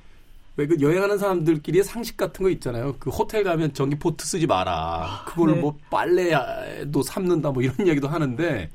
왜그 0.57 0.77
여행하는 0.81 1.19
사람들끼리 1.19 1.83
상식 1.83 2.17
같은 2.17 2.45
거 2.45 2.51
있잖아요. 2.51 2.95
그 3.01 3.11
호텔 3.11 3.43
가면 3.43 3.75
전기 3.75 3.97
포트 3.97 4.25
쓰지 4.25 4.47
마라. 4.47 5.25
그걸 5.27 5.55
네. 5.55 5.61
뭐 5.61 5.77
빨래도 5.91 7.03
삶는다 7.03 7.51
뭐 7.51 7.61
이런 7.61 7.75
이야기도 7.85 8.07
하는데 8.07 8.71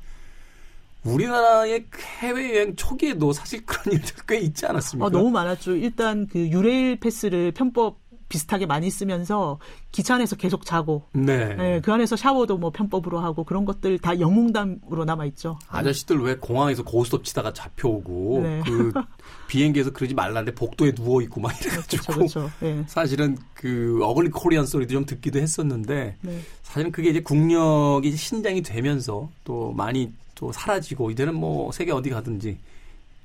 우리나라의 1.04 1.86
해외여행 2.20 2.76
초기에도 2.76 3.32
사실 3.32 3.64
그런 3.64 3.94
일들 3.94 4.14
꽤 4.28 4.38
있지 4.40 4.66
않았습니까? 4.66 5.06
어, 5.06 5.10
너무 5.10 5.30
많았죠. 5.30 5.74
일단 5.76 6.26
그 6.26 6.38
유레일 6.38 7.00
패스를 7.00 7.52
편법 7.52 8.07
비슷하게 8.28 8.66
많이 8.66 8.90
쓰면서 8.90 9.58
기차 9.90 10.16
안에서 10.16 10.36
계속 10.36 10.64
자고 10.64 11.08
네. 11.12 11.54
네. 11.54 11.80
그 11.80 11.92
안에서 11.92 12.16
샤워도 12.16 12.58
뭐 12.58 12.70
편법으로 12.70 13.18
하고 13.20 13.44
그런 13.44 13.64
것들 13.64 13.98
다 13.98 14.18
영웅담으로 14.20 15.04
남아 15.04 15.24
있죠. 15.26 15.58
아저씨들 15.68 16.20
왜 16.20 16.36
공항에서 16.36 16.84
고스톱 16.84 17.24
치다가 17.24 17.52
잡혀오고 17.52 18.40
네. 18.42 18.62
그 18.66 18.92
비행기에서 19.48 19.92
그러지 19.92 20.14
말라는데 20.14 20.54
복도에 20.54 20.92
누워 20.92 21.22
있고 21.22 21.40
막 21.40 21.58
이래가지고 21.60 22.12
그렇죠, 22.12 22.40
그렇죠. 22.40 22.50
네. 22.60 22.84
사실은 22.88 23.36
그 23.54 23.98
어글리 24.02 24.30
코리안 24.30 24.66
소리도 24.66 24.92
좀 24.92 25.06
듣기도 25.06 25.38
했었는데 25.38 26.16
네. 26.20 26.40
사실은 26.62 26.92
그게 26.92 27.10
이제 27.10 27.20
국력이 27.20 28.14
신장이 28.14 28.62
되면서 28.62 29.30
또 29.44 29.72
많이 29.72 30.12
또 30.34 30.52
사라지고 30.52 31.10
이제는 31.10 31.34
뭐 31.34 31.72
세계 31.72 31.92
어디 31.92 32.10
가든지 32.10 32.58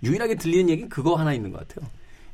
유일하게 0.02 0.36
들리는 0.36 0.70
얘기는 0.70 0.90
그거 0.90 1.16
하나 1.16 1.34
있는 1.34 1.52
것 1.52 1.68
같아요. 1.68 1.90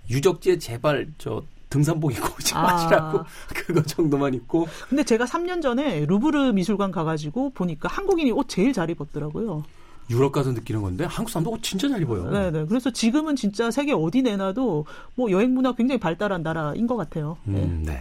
유적지에 0.09 0.57
제발 0.57 1.07
저 1.17 1.43
등산복 1.69 2.13
입고 2.13 2.35
오지 2.35 2.55
아. 2.55 2.63
마시라고 2.63 3.23
그거 3.53 3.81
정도만 3.81 4.33
입고. 4.33 4.67
근데 4.89 5.03
제가 5.03 5.25
3년 5.25 5.61
전에 5.61 6.05
루브르 6.05 6.51
미술관 6.53 6.91
가가지고 6.91 7.51
보니까 7.51 7.88
한국인이 7.89 8.31
옷 8.31 8.49
제일 8.49 8.73
잘 8.73 8.89
입었더라고요. 8.89 9.63
유럽 10.09 10.31
가서 10.31 10.51
느끼는 10.51 10.81
건데 10.81 11.05
한국 11.05 11.29
사람도 11.29 11.51
옷 11.51 11.61
진짜 11.61 11.88
잘 11.88 12.01
입어요. 12.01 12.29
네 12.31 12.49
네. 12.51 12.65
그래서 12.65 12.89
지금은 12.89 13.35
진짜 13.35 13.69
세계 13.69 13.93
어디 13.93 14.21
내놔도 14.21 14.85
뭐 15.15 15.31
여행 15.31 15.53
문화 15.53 15.73
굉장히 15.73 15.99
발달한 15.99 16.41
나라인 16.41 16.88
것 16.88 16.95
같아요. 16.95 17.38
네. 17.43 17.61
음, 17.61 17.83
네. 17.85 17.99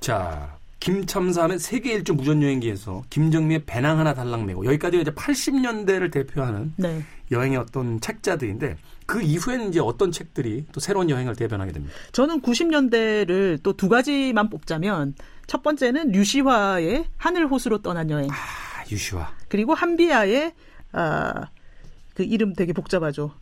자, 0.00 0.56
김첨삼의 0.80 1.58
세계 1.58 1.92
일주 1.92 2.14
무전 2.14 2.42
여행기에서 2.42 3.04
김정미의 3.10 3.64
배낭 3.66 3.98
하나 3.98 4.14
달랑 4.14 4.46
메고 4.46 4.64
여기까지가 4.64 5.02
이제 5.02 5.10
80년대를 5.12 6.10
대표하는 6.10 6.72
네. 6.76 7.02
여행의 7.30 7.58
어떤 7.58 8.00
책자들인데 8.00 8.76
그 9.06 9.22
이후에는 9.22 9.68
이제 9.68 9.80
어떤 9.80 10.12
책들이 10.12 10.66
또 10.72 10.80
새로운 10.80 11.10
여행을 11.10 11.36
대변하게 11.36 11.72
됩니다. 11.72 11.94
저는 12.12 12.40
90년대를 12.42 13.62
또 13.62 13.72
두 13.72 13.88
가지만 13.88 14.50
뽑자면 14.50 15.14
첫 15.46 15.62
번째는 15.62 16.12
류시화의 16.12 17.06
하늘 17.16 17.46
호수로 17.48 17.82
떠난 17.82 18.10
여행. 18.10 18.30
아, 18.30 18.34
유시화. 18.90 19.32
그리고 19.48 19.74
한비아의 19.74 20.52
아, 20.92 21.48
그 22.14 22.22
이름 22.24 22.52
되게 22.54 22.72
복잡하죠. 22.72 23.32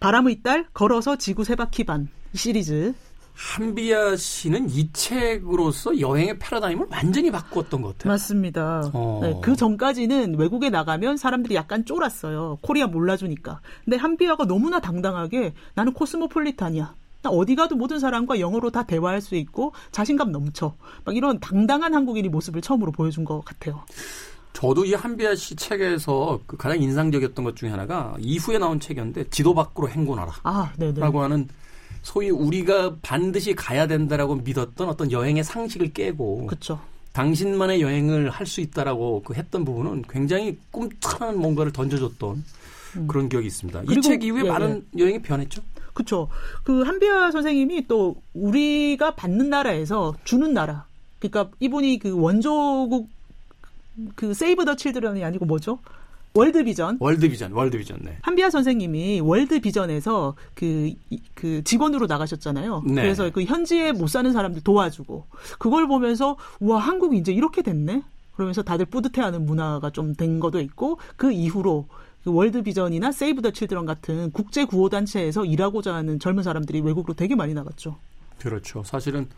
바람의 0.00 0.42
딸 0.42 0.66
걸어서 0.72 1.16
지구 1.16 1.44
세 1.44 1.54
바퀴 1.54 1.84
반 1.84 2.08
시리즈. 2.34 2.94
한비아 3.34 4.16
씨는 4.16 4.70
이 4.70 4.92
책으로서 4.92 6.00
여행의 6.00 6.38
패러다임을 6.38 6.86
완전히 6.90 7.30
바꾸었던 7.30 7.82
것 7.82 7.96
같아요. 7.98 8.12
맞습니다. 8.12 8.90
어. 8.92 9.20
네, 9.22 9.38
그 9.42 9.56
전까지는 9.56 10.38
외국에 10.38 10.70
나가면 10.70 11.16
사람들이 11.16 11.54
약간 11.54 11.84
쫄았어요. 11.84 12.58
코리아 12.62 12.86
몰라주니까. 12.86 13.60
근데 13.84 13.96
한비아가 13.96 14.44
너무나 14.44 14.80
당당하게 14.80 15.54
나는 15.74 15.92
코스모폴리탄이야. 15.92 16.94
나 17.22 17.30
어디 17.30 17.54
가도 17.54 17.76
모든 17.76 18.00
사람과 18.00 18.40
영어로 18.40 18.70
다 18.70 18.82
대화할 18.82 19.20
수 19.20 19.36
있고 19.36 19.72
자신감 19.92 20.32
넘쳐. 20.32 20.74
막 21.04 21.16
이런 21.16 21.38
당당한 21.40 21.94
한국인이 21.94 22.28
모습을 22.28 22.60
처음으로 22.60 22.92
보여준 22.92 23.24
것 23.24 23.44
같아요. 23.44 23.84
저도 24.52 24.84
이 24.84 24.94
한비아 24.94 25.34
씨 25.34 25.56
책에서 25.56 26.40
그 26.46 26.56
가장 26.56 26.80
인상적이었던 26.80 27.44
것 27.44 27.56
중에 27.56 27.70
하나가 27.70 28.14
이후에 28.18 28.58
나온 28.58 28.80
책이었는데 28.80 29.30
지도 29.30 29.54
밖으로 29.54 29.88
행군하라. 29.88 30.32
아, 30.42 30.72
라고 30.96 31.22
하는 31.22 31.48
소위 32.02 32.30
우리가 32.30 32.96
반드시 33.02 33.54
가야 33.54 33.86
된다라고 33.86 34.36
믿었던 34.36 34.88
어떤 34.88 35.12
여행의 35.12 35.44
상식을 35.44 35.92
깨고 35.92 36.46
그쵸. 36.46 36.80
당신만의 37.12 37.80
여행을 37.82 38.30
할 38.30 38.46
수 38.46 38.60
있다라고 38.60 39.22
그 39.22 39.34
했던 39.34 39.64
부분은 39.64 40.02
굉장히 40.08 40.58
꿈틀한 40.70 41.38
뭔가를 41.38 41.72
던져줬던 41.72 42.44
음. 42.96 43.06
그런 43.06 43.28
기억이 43.28 43.46
있습니다. 43.46 43.82
이 43.90 44.00
책 44.00 44.24
이후에 44.24 44.44
예, 44.44 44.48
많은 44.48 44.86
예. 44.98 45.02
여행이 45.02 45.22
변했죠. 45.22 45.62
그렇죠. 45.94 46.28
그 46.64 46.82
한비아 46.82 47.30
선생님이 47.30 47.86
또 47.86 48.16
우리가 48.34 49.14
받는 49.14 49.50
나라에서 49.50 50.14
주는 50.24 50.52
나라. 50.54 50.86
그러니까 51.20 51.50
이분이 51.60 51.98
그 51.98 52.18
원조국 52.18 53.08
그 54.14 54.32
세이브 54.34 54.64
더 54.64 54.74
칠드런이 54.74 55.22
아니고 55.22 55.44
뭐죠? 55.44 55.78
월드비전. 56.34 56.96
월드비전, 57.00 57.52
월드비전, 57.52 57.98
네. 58.02 58.16
한비아 58.22 58.48
선생님이 58.50 59.20
월드비전에서 59.20 60.34
그, 60.54 60.92
그 61.34 61.62
직원으로 61.64 62.06
나가셨잖아요. 62.06 62.84
네. 62.86 62.94
그래서 63.02 63.30
그 63.30 63.44
현지에 63.44 63.92
못 63.92 64.06
사는 64.08 64.32
사람들 64.32 64.62
도와주고 64.62 65.26
그걸 65.58 65.86
보면서 65.86 66.36
우와 66.60 66.78
한국이 66.78 67.18
이제 67.18 67.32
이렇게 67.32 67.62
됐네. 67.62 68.02
그러면서 68.34 68.62
다들 68.62 68.86
뿌듯해하는 68.86 69.44
문화가 69.44 69.90
좀 69.90 70.14
된 70.14 70.40
것도 70.40 70.60
있고 70.60 70.98
그 71.16 71.30
이후로 71.32 71.86
그 72.24 72.32
월드비전이나 72.32 73.12
세이브 73.12 73.42
더 73.42 73.50
칠드런 73.50 73.84
같은 73.84 74.30
국제 74.32 74.64
구호 74.64 74.88
단체에서 74.88 75.44
일하고자 75.44 75.94
하는 75.94 76.18
젊은 76.18 76.42
사람들이 76.42 76.80
외국으로 76.80 77.14
되게 77.14 77.34
많이 77.34 77.52
나갔죠. 77.52 77.98
그렇죠. 78.38 78.82
사실은 78.84 79.28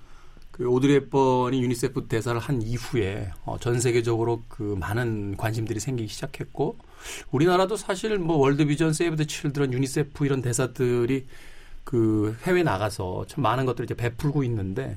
그 0.54 0.68
오드리 0.68 0.92
헵번이 0.94 1.60
유니세프 1.64 2.06
대사를 2.06 2.38
한 2.38 2.62
이후에 2.62 3.28
어, 3.44 3.58
전 3.58 3.80
세계적으로 3.80 4.44
그 4.46 4.76
많은 4.78 5.36
관심들이 5.36 5.80
생기기 5.80 6.08
시작했고 6.08 6.76
우리나라도 7.32 7.76
사실 7.76 8.18
뭐 8.18 8.36
월드비전, 8.36 8.92
세이브 8.92 9.16
더 9.16 9.24
칠드런, 9.24 9.72
유니세프 9.72 10.24
이런 10.24 10.42
대사들이 10.42 11.26
그 11.82 12.36
해외 12.44 12.62
나가서 12.62 13.26
참 13.26 13.42
많은 13.42 13.66
것들을 13.66 13.86
이제 13.86 13.94
베풀고 13.94 14.44
있는데 14.44 14.96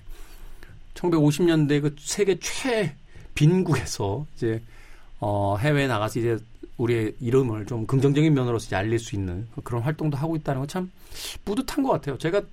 1950년대 0.93 1.81
그 1.81 1.95
세계 1.97 2.37
최 2.39 2.95
빈국에서 3.33 4.27
이제 4.35 4.61
어 5.19 5.57
해외에 5.57 5.87
나가서 5.87 6.19
이제 6.19 6.37
우리의 6.77 7.15
이름을 7.19 7.65
좀 7.65 7.87
긍정적인 7.87 8.31
면으로서 8.31 8.67
이제 8.67 8.75
알릴 8.75 8.99
수 8.99 9.15
있는 9.15 9.47
그런 9.63 9.81
활동도 9.81 10.17
하고 10.17 10.35
있다는 10.35 10.61
건 10.61 10.67
참 10.67 10.91
뿌듯한 11.45 11.83
것 11.83 11.89
같아요. 11.93 12.15
제가 12.19 12.43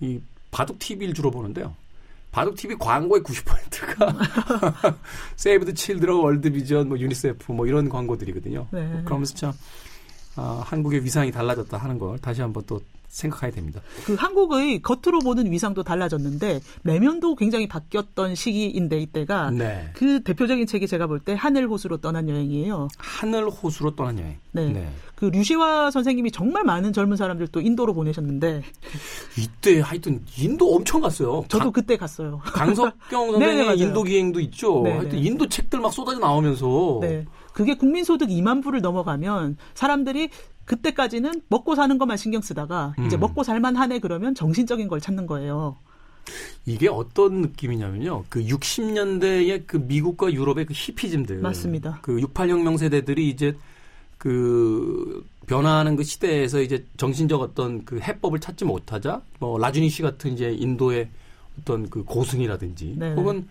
이 0.00 0.20
바둑 0.52 0.78
TV를 0.78 1.12
주로 1.12 1.32
보는데요. 1.32 1.74
바둑 2.34 2.56
TV 2.56 2.74
광고의 2.80 3.22
90%가 3.22 4.96
세이브 5.36 5.66
더 5.66 5.74
칠드런 5.74 6.16
월드 6.18 6.50
비전 6.50 6.88
뭐 6.88 6.98
유니세프 6.98 7.52
뭐 7.52 7.64
이런 7.64 7.88
광고들이거든요. 7.88 8.66
네. 8.72 9.02
그러면서 9.04 9.34
참 9.36 9.52
어, 10.36 10.62
한국의 10.64 11.04
위상이 11.04 11.30
달라졌다 11.30 11.76
하는 11.76 11.98
걸 11.98 12.18
다시 12.18 12.40
한번 12.42 12.64
또 12.66 12.80
생각해야 13.14 13.52
됩니다. 13.54 13.80
그 14.06 14.14
한국의 14.14 14.82
겉으로 14.82 15.20
보는 15.20 15.52
위상도 15.52 15.84
달라졌는데 15.84 16.60
내면도 16.82 17.36
굉장히 17.36 17.68
바뀌었던 17.68 18.34
시기인데 18.34 18.98
이때가 18.98 19.50
네. 19.52 19.88
그 19.94 20.24
대표적인 20.24 20.66
책이 20.66 20.88
제가 20.88 21.06
볼 21.06 21.20
때 21.20 21.32
하늘 21.34 21.68
호수로 21.68 21.98
떠난 21.98 22.28
여행이에요. 22.28 22.88
하늘 22.98 23.48
호수로 23.48 23.94
떠난 23.94 24.18
여행. 24.18 24.38
네. 24.50 24.68
네. 24.72 24.88
그 25.14 25.26
류시화 25.26 25.92
선생님이 25.92 26.32
정말 26.32 26.64
많은 26.64 26.92
젊은 26.92 27.16
사람들 27.16 27.46
또 27.48 27.60
인도로 27.60 27.94
보내셨는데 27.94 28.62
이때 29.38 29.80
하여튼 29.80 30.20
인도 30.36 30.74
엄청 30.74 31.00
갔어요. 31.00 31.44
저도 31.48 31.66
강, 31.66 31.72
그때 31.72 31.96
갔어요. 31.96 32.40
강석경 32.44 33.30
선생님 33.38 33.78
인도 33.78 34.02
기행도 34.02 34.40
있죠. 34.40 34.82
네네. 34.82 34.96
하여튼 34.98 35.18
인도 35.18 35.48
책들 35.48 35.78
막 35.78 35.92
쏟아져 35.92 36.18
나오면서 36.18 36.98
네. 37.00 37.24
그게 37.54 37.74
국민소득 37.74 38.28
2만 38.28 38.62
불을 38.62 38.82
넘어가면 38.82 39.56
사람들이 39.74 40.28
그때까지는 40.66 41.42
먹고 41.48 41.74
사는 41.74 41.96
것만 41.96 42.16
신경 42.16 42.42
쓰다가 42.42 42.94
음. 42.98 43.06
이제 43.06 43.16
먹고 43.16 43.42
살만 43.42 43.76
하네 43.76 44.00
그러면 44.00 44.34
정신적인 44.34 44.88
걸 44.88 45.00
찾는 45.00 45.26
거예요. 45.26 45.76
이게 46.66 46.88
어떤 46.88 47.42
느낌이냐면요. 47.42 48.24
그 48.28 48.42
60년대의 48.44 49.64
그 49.66 49.76
미국과 49.76 50.32
유럽의 50.32 50.66
그 50.66 50.72
히피즘들. 50.74 51.38
맞습니다. 51.38 52.00
그 52.02 52.16
68혁명 52.16 52.76
세대들이 52.76 53.28
이제 53.28 53.54
그 54.18 55.24
변화하는 55.46 55.96
그 55.96 56.02
시대에서 56.02 56.60
이제 56.60 56.84
정신적 56.96 57.40
어떤 57.40 57.84
그 57.84 58.00
해법을 58.00 58.40
찾지 58.40 58.64
못하자 58.64 59.20
뭐 59.38 59.58
라주니 59.58 59.90
씨 59.90 60.02
같은 60.02 60.32
이제 60.32 60.50
인도의 60.50 61.08
어떤 61.60 61.88
그 61.88 62.02
고승이라든지 62.02 62.94
네. 62.96 63.12
혹은 63.12 63.46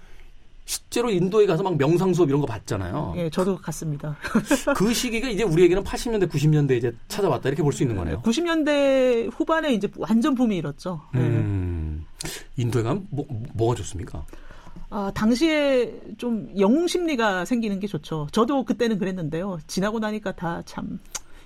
실제로 0.66 1.10
인도에 1.10 1.46
가서 1.46 1.62
막 1.64 1.76
명상 1.78 2.14
수업 2.14 2.30
이런 2.30 2.40
거 2.40 2.48
받잖아요. 2.48 3.14
예, 3.18 3.30
저도 3.30 3.58
갔습니다. 3.58 4.16
그 4.76 4.94
시기가 4.94 5.28
이제 5.30 5.44
우리에게는 5.44 5.84
80년대, 5.84 6.30
90년대 6.30 6.78
이제 6.78 6.92
찾아왔다 7.10 7.50
이렇게 7.50 7.62
볼 7.64 7.74
수 7.74 7.84
있는 7.84 7.96
거네요. 7.98 8.22
90년대 8.22 9.30
후반에 9.34 9.74
이제 9.74 9.90
완전 9.98 10.36
붐이 10.36 10.56
일었죠. 10.58 11.02
네. 11.14 11.20
음, 11.20 12.06
인도에 12.56 12.82
가면 12.84 13.08
뭐, 13.10 13.26
뭐가 13.54 13.76
좋습니까? 13.76 14.26
아, 14.90 15.12
당시에 15.14 16.00
좀 16.18 16.48
영웅 16.60 16.88
심리가 16.88 17.46
생기는 17.46 17.80
게 17.80 17.88
좋죠. 17.88 18.28
저도 18.32 18.64
그때는 18.64 19.00
그랬는데요. 19.00 19.58
지나고 19.68 20.00
나니까 20.00 20.34
다 20.36 20.62
참 20.66 21.00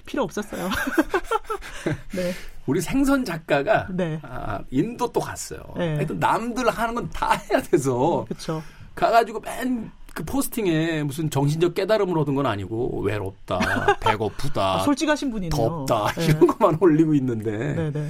필요 0.06 0.24
없었어요. 0.24 0.70
네. 2.16 2.32
우리 2.66 2.82
생선 2.82 3.24
작가가 3.26 3.88
네. 3.90 4.20
아, 4.24 4.60
인도 4.70 5.12
또 5.12 5.20
갔어요. 5.20 5.60
네. 5.78 5.96
하여튼 5.96 6.20
남들 6.20 6.70
하는 6.70 6.96
건 6.96 7.10
다 7.10 7.32
해야 7.50 7.62
돼서. 7.62 8.26
그렇죠. 8.28 8.62
가가지고 8.98 9.40
맨 9.40 9.92
그 10.18 10.24
포스팅에 10.24 11.04
무슨 11.04 11.30
정신적 11.30 11.76
깨달음을 11.76 12.18
얻은 12.18 12.34
건 12.34 12.48
아니고 12.48 13.02
외롭다, 13.02 13.60
배고프다, 14.02 14.78
아, 14.78 14.80
솔직하신 14.80 15.30
분이네요. 15.30 15.52
덥다 15.52 16.12
네. 16.14 16.26
이런 16.26 16.48
것만 16.48 16.80
올리고 16.82 17.14
있는데. 17.14 17.52
네네. 17.52 17.92
네. 17.92 18.10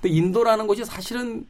근데 0.00 0.08
인도라는 0.16 0.66
곳이 0.66 0.84
사실은 0.84 1.46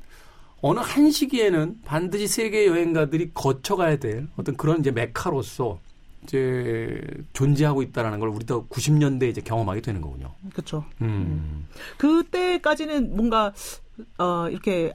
어느 0.60 0.80
한 0.80 1.10
시기에는 1.10 1.80
반드시 1.86 2.28
세계 2.28 2.66
여행가들이 2.66 3.30
거쳐가야 3.32 3.96
될 3.96 4.28
어떤 4.36 4.54
그런 4.58 4.80
이제 4.80 4.90
메카로서 4.90 5.78
이제 6.24 7.00
존재하고 7.32 7.80
있다라는 7.80 8.20
걸 8.20 8.28
우리도 8.28 8.66
90년대에 8.68 9.30
이제 9.30 9.40
경험하게 9.40 9.80
되는 9.80 10.02
거군요. 10.02 10.34
그렇죠. 10.52 10.84
음. 11.00 11.06
음. 11.06 11.68
그때까지는 11.96 13.16
뭔가 13.16 13.54
어 14.18 14.46
이렇게 14.50 14.92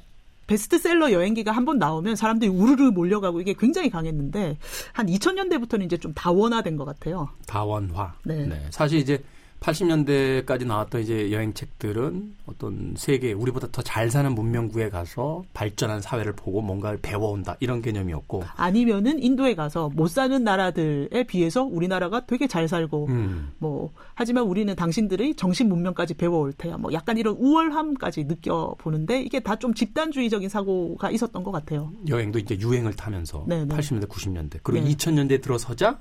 베스트셀러 0.48 1.12
여행기가 1.12 1.52
한 1.52 1.66
번 1.66 1.78
나오면 1.78 2.16
사람들이 2.16 2.50
우르르 2.50 2.92
몰려가고 2.92 3.40
이게 3.40 3.54
굉장히 3.54 3.90
강했는데 3.90 4.58
한 4.94 5.06
2000년대부터는 5.06 5.86
이제 5.86 5.98
좀 5.98 6.14
다원화된 6.14 6.76
것 6.76 6.86
같아요. 6.86 7.30
다원화. 7.46 8.14
네. 8.26 8.46
네. 8.48 8.66
사실 8.72 9.00
이제 9.00 9.24
80년대까지 9.62 10.66
나왔던 10.66 11.02
이제 11.02 11.32
여행 11.32 11.54
책들은 11.54 12.36
어떤 12.48 12.96
세계 12.98 13.32
우리보다 13.32 13.68
더 13.72 13.82
잘 13.84 14.10
사는 14.10 14.34
문명구에 14.34 14.90
가서 14.90 15.44
발전한 15.54 16.02
사회를 16.02 16.34
보고 16.34 16.62
뭔가를 16.62 17.00
배워온다 17.02 17.58
이런 17.60 17.82
개념이었고 17.82 18.44
아니면은 18.56 19.22
인도에 19.22 19.54
가서 19.54 19.90
못 19.90 20.08
사는 20.08 20.44
나라들에 20.44 21.24
비해서 21.26 21.64
우리나라가 21.64 22.26
되게 22.26 22.48
잘 22.48 22.68
살고 22.68 23.08
음. 23.10 23.52
뭐 23.60 23.92
하지만 24.14 24.44
우리는 24.46 24.74
당신들의 24.76 25.36
정신 25.36 25.68
문명까지 25.70 26.14
배워올 26.16 26.54
테야 26.54 26.78
뭐 26.78 26.92
약간 26.94 27.18
이런 27.18 27.36
우월함까지 27.36 28.28
느껴 28.28 28.76
보는데 28.80 29.22
이게 29.22 29.40
다 29.40 29.56
좀 29.62 29.76
집단주의적인 29.76 30.50
사고가 30.50 31.12
있었던 31.12 31.44
것 31.44 31.52
같아요. 31.52 31.92
여행도 32.08 32.40
이제 32.40 32.58
유행을 32.60 32.96
타면서 32.96 33.46
네네. 33.48 33.76
80년대 33.76 34.08
90년대 34.08 34.60
그리고 34.64 34.88
네. 34.88 34.96
2000년대 34.96 35.40
들어서자 35.40 36.00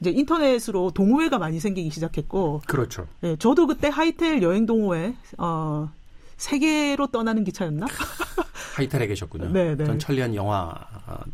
이제 0.00 0.10
인터넷으로 0.10 0.90
동호회가 0.92 1.38
많이 1.38 1.60
생기기 1.60 1.90
시작했고. 1.90 2.62
그렇죠. 2.66 3.06
예, 3.22 3.36
저도 3.36 3.66
그때 3.66 3.88
하이텔 3.88 4.42
여행 4.42 4.66
동호회 4.66 5.14
어 5.38 5.90
세계로 6.36 7.08
떠나는 7.08 7.44
기차였나? 7.44 7.86
하이텔에 8.76 9.06
계셨군요. 9.08 9.52
네, 9.52 9.76
네. 9.76 9.84
전 9.84 9.98
천리안 9.98 10.34
영화 10.34 10.74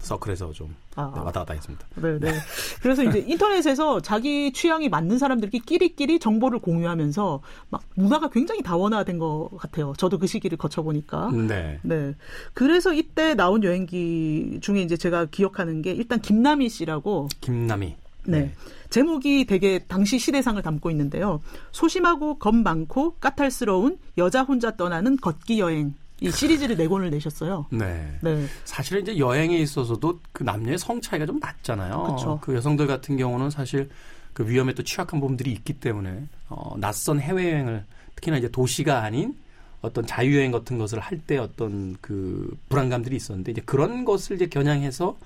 서클에서 0.01 0.53
좀 0.53 0.75
아, 0.97 1.13
네, 1.15 1.21
왔다 1.21 1.41
갔다 1.41 1.55
했습니다. 1.55 1.87
네, 1.97 2.19
네. 2.19 2.33
그래서 2.83 3.05
이제 3.05 3.25
인터넷에서 3.27 4.01
자기 4.01 4.53
취향이 4.53 4.89
맞는 4.89 5.19
사람들끼리 5.19 5.65
끼리끼리 5.65 6.19
정보를 6.19 6.59
공유하면서 6.59 7.41
막 7.69 7.83
문화가 7.95 8.31
굉장히 8.31 8.63
다원화된 8.63 9.19
것 9.19 9.51
같아요. 9.59 9.93
저도 9.97 10.19
그 10.19 10.27
시기를 10.27 10.59
거쳐보니까. 10.59 11.31
네. 11.31 11.79
네. 11.83 12.15
그래서 12.55 12.93
이때 12.93 13.35
나온 13.35 13.63
여행기 13.63 14.59
중에 14.61 14.81
이제 14.83 14.97
제가 14.97 15.27
기억하는 15.27 15.83
게 15.83 15.93
일단 15.93 16.21
김남희 16.21 16.69
씨라고. 16.69 17.29
김남희. 17.41 17.97
네. 18.27 18.41
네. 18.41 18.55
제목이 18.91 19.47
되게 19.47 19.81
당시 19.87 20.19
시대상을 20.19 20.61
담고 20.63 20.91
있는데요. 20.93 21.41
소심하고 21.73 22.39
겁 22.39 22.55
많고 22.55 23.17
까탈스러운 23.21 23.99
여자 24.19 24.43
혼자 24.43 24.77
떠나는 24.77 25.17
걷기 25.17 25.59
여행. 25.61 25.95
이 26.21 26.31
시리즈를 26.31 26.77
네 26.77 26.89
권을 26.89 27.11
내셨어요. 27.11 27.67
네. 27.71 28.19
네. 28.23 28.47
사실은 28.65 29.03
이제 29.03 29.19
여행에 29.19 29.59
있어서도 29.59 30.21
그 30.33 30.45
남녀의 30.45 30.79
성 30.79 30.99
차이가 31.01 31.27
좀 31.27 31.39
낮잖아요. 31.39 32.15
그쵸. 32.17 32.39
그 32.41 32.55
여성들 32.55 32.87
같은 32.87 33.19
경우는 33.19 33.51
사실 33.51 33.91
그 34.33 34.49
위험에 34.49 34.73
또 34.73 34.83
취약한 34.83 35.21
부분들이 35.21 35.51
있기 35.53 35.75
때문에 35.75 36.27
어, 36.49 36.75
낯선 36.79 37.21
해외 37.21 37.53
여행을 37.53 37.85
특히나 38.15 38.39
이제 38.39 38.51
도시가 38.51 39.03
아닌 39.03 39.37
어떤 39.83 40.07
자유여행 40.07 40.53
같은 40.53 40.79
것을 40.79 41.01
할 41.01 41.21
때 41.27 41.37
어떤 41.37 41.97
그 42.01 42.57
불안감들이 42.71 43.15
있었는데 43.17 43.53
이제 43.53 43.61
그런 43.67 44.05
것을 44.05 44.37
이제 44.37 44.47
겨냥해서 44.47 45.17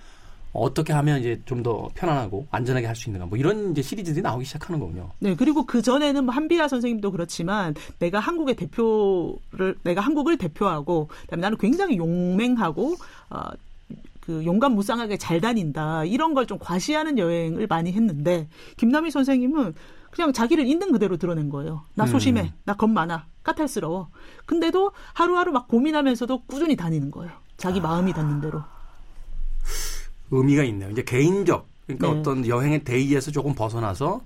어떻게 0.53 0.93
하면 0.93 1.21
이제 1.21 1.41
좀 1.45 1.63
더 1.63 1.89
편안하고 1.95 2.47
안전하게 2.51 2.87
할 2.87 2.97
수 2.97 3.09
있는가 3.09 3.27
뭐 3.27 3.37
이런 3.39 3.73
이제 3.73 3.83
시리즈들이 3.83 4.23
나오기 4.23 4.45
시작하는 4.45 4.81
거군요. 4.81 5.11
네, 5.19 5.35
그리고 5.37 5.65
그 5.67 5.83
전에는 5.83 6.25
뭐 6.25 6.35
한비아 6.35 6.69
선생님도 6.69 7.13
그렇지만 7.13 7.75
내가 7.99 8.19
한국의 8.19 8.57
대표를 8.57 9.77
내가 9.85 10.01
한국을 10.01 10.39
대표하고 10.39 11.09
그다음에 11.23 11.43
나는 11.43 11.59
굉장히 11.59 11.99
용맹하고 11.99 12.97
어, 13.31 13.41
그 14.21 14.45
용감 14.45 14.73
무쌍하게 14.75 15.19
잘 15.19 15.41
다닌다 15.41 16.05
이런 16.05 16.35
걸 16.35 16.47
좀 16.47 16.59
과시하는 16.59 17.19
여행을 17.19 17.67
많이 17.67 17.93
했는데 17.93 18.49
김남희 18.79 19.11
선생님은 19.11 19.75
그냥 20.11 20.33
자기를 20.33 20.67
있는 20.67 20.91
그대로 20.91 21.17
드러낸 21.17 21.51
거예요. 21.51 21.85
나 21.95 22.05
소심해, 22.07 22.43
음. 22.43 22.51
나겁 22.65 22.91
많아, 22.91 23.27
까탈스러워. 23.45 24.09
근데도 24.47 24.91
하루하루 25.13 25.53
막 25.53 25.69
고민하면서도 25.69 26.43
꾸준히 26.47 26.75
다니는 26.75 27.11
거예요. 27.13 27.33
자기 27.57 27.79
아. 27.79 27.83
마음이 27.83 28.13
닿는 28.13 28.41
대로. 28.41 28.63
의미가 30.31 30.65
있네요. 30.65 30.91
이제 30.91 31.03
개인적 31.03 31.69
그러니까 31.87 32.13
네. 32.13 32.19
어떤 32.19 32.47
여행의 32.47 32.85
대의에서 32.85 33.31
조금 33.31 33.55
벗어나서 33.55 34.21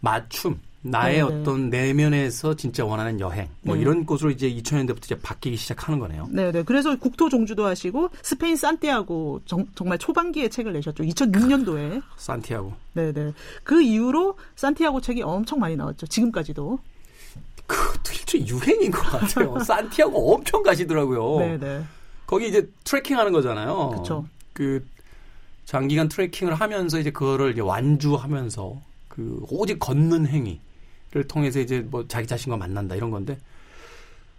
맞춤, 0.00 0.58
나의 0.82 1.16
네, 1.16 1.20
어떤 1.20 1.68
내면에서 1.68 2.54
진짜 2.54 2.84
원하는 2.84 3.20
여행 3.20 3.48
뭐 3.62 3.74
네. 3.74 3.82
이런 3.82 4.06
곳으로 4.06 4.30
이제 4.30 4.48
2000년대부터 4.50 5.04
이제 5.04 5.18
바뀌기 5.18 5.56
시작하는 5.56 5.98
거네요. 5.98 6.26
네, 6.30 6.50
네. 6.50 6.62
그래서 6.62 6.96
국토 6.96 7.28
종주도 7.28 7.66
하시고 7.66 8.08
스페인 8.22 8.56
산티아고 8.56 9.42
정, 9.44 9.66
말 9.84 9.98
초반기에 9.98 10.48
책을 10.48 10.72
내셨죠. 10.72 11.04
2006년도에. 11.04 12.02
산티아고. 12.16 12.72
네, 12.94 13.12
네. 13.12 13.32
그 13.62 13.82
이후로 13.82 14.36
산티아고 14.56 15.02
책이 15.02 15.22
엄청 15.22 15.58
많이 15.58 15.76
나왔죠. 15.76 16.06
지금까지도. 16.06 16.78
그것도 17.66 18.12
일종의 18.12 18.48
유행인 18.48 18.90
것 18.90 19.02
같아요. 19.02 19.58
산티아고 19.62 20.34
엄청 20.34 20.62
가시더라고요. 20.62 21.40
네, 21.40 21.58
네. 21.58 21.84
거기 22.26 22.48
이제 22.48 22.68
트레킹 22.84 23.18
하는 23.18 23.32
거잖아요. 23.32 23.90
그쵸. 23.98 24.24
그 24.54 24.84
장기간 25.70 26.08
트레킹을 26.08 26.54
하면서 26.54 26.98
이제 26.98 27.12
그거를 27.12 27.52
이제 27.52 27.60
완주하면서 27.60 28.82
그 29.06 29.40
오직 29.48 29.78
걷는 29.78 30.26
행위를 30.26 31.28
통해서 31.28 31.60
이제 31.60 31.78
뭐 31.78 32.08
자기 32.08 32.26
자신과 32.26 32.56
만난다 32.56 32.96
이런 32.96 33.12
건데 33.12 33.38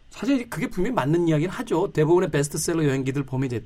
사실 0.09 0.49
그게 0.49 0.69
분명히 0.69 0.93
맞는 0.93 1.29
이야기는 1.29 1.49
하죠. 1.49 1.89
대부분의 1.93 2.31
베스트셀러 2.31 2.83
여행기들 2.83 3.23
보면 3.23 3.45
이제 3.45 3.65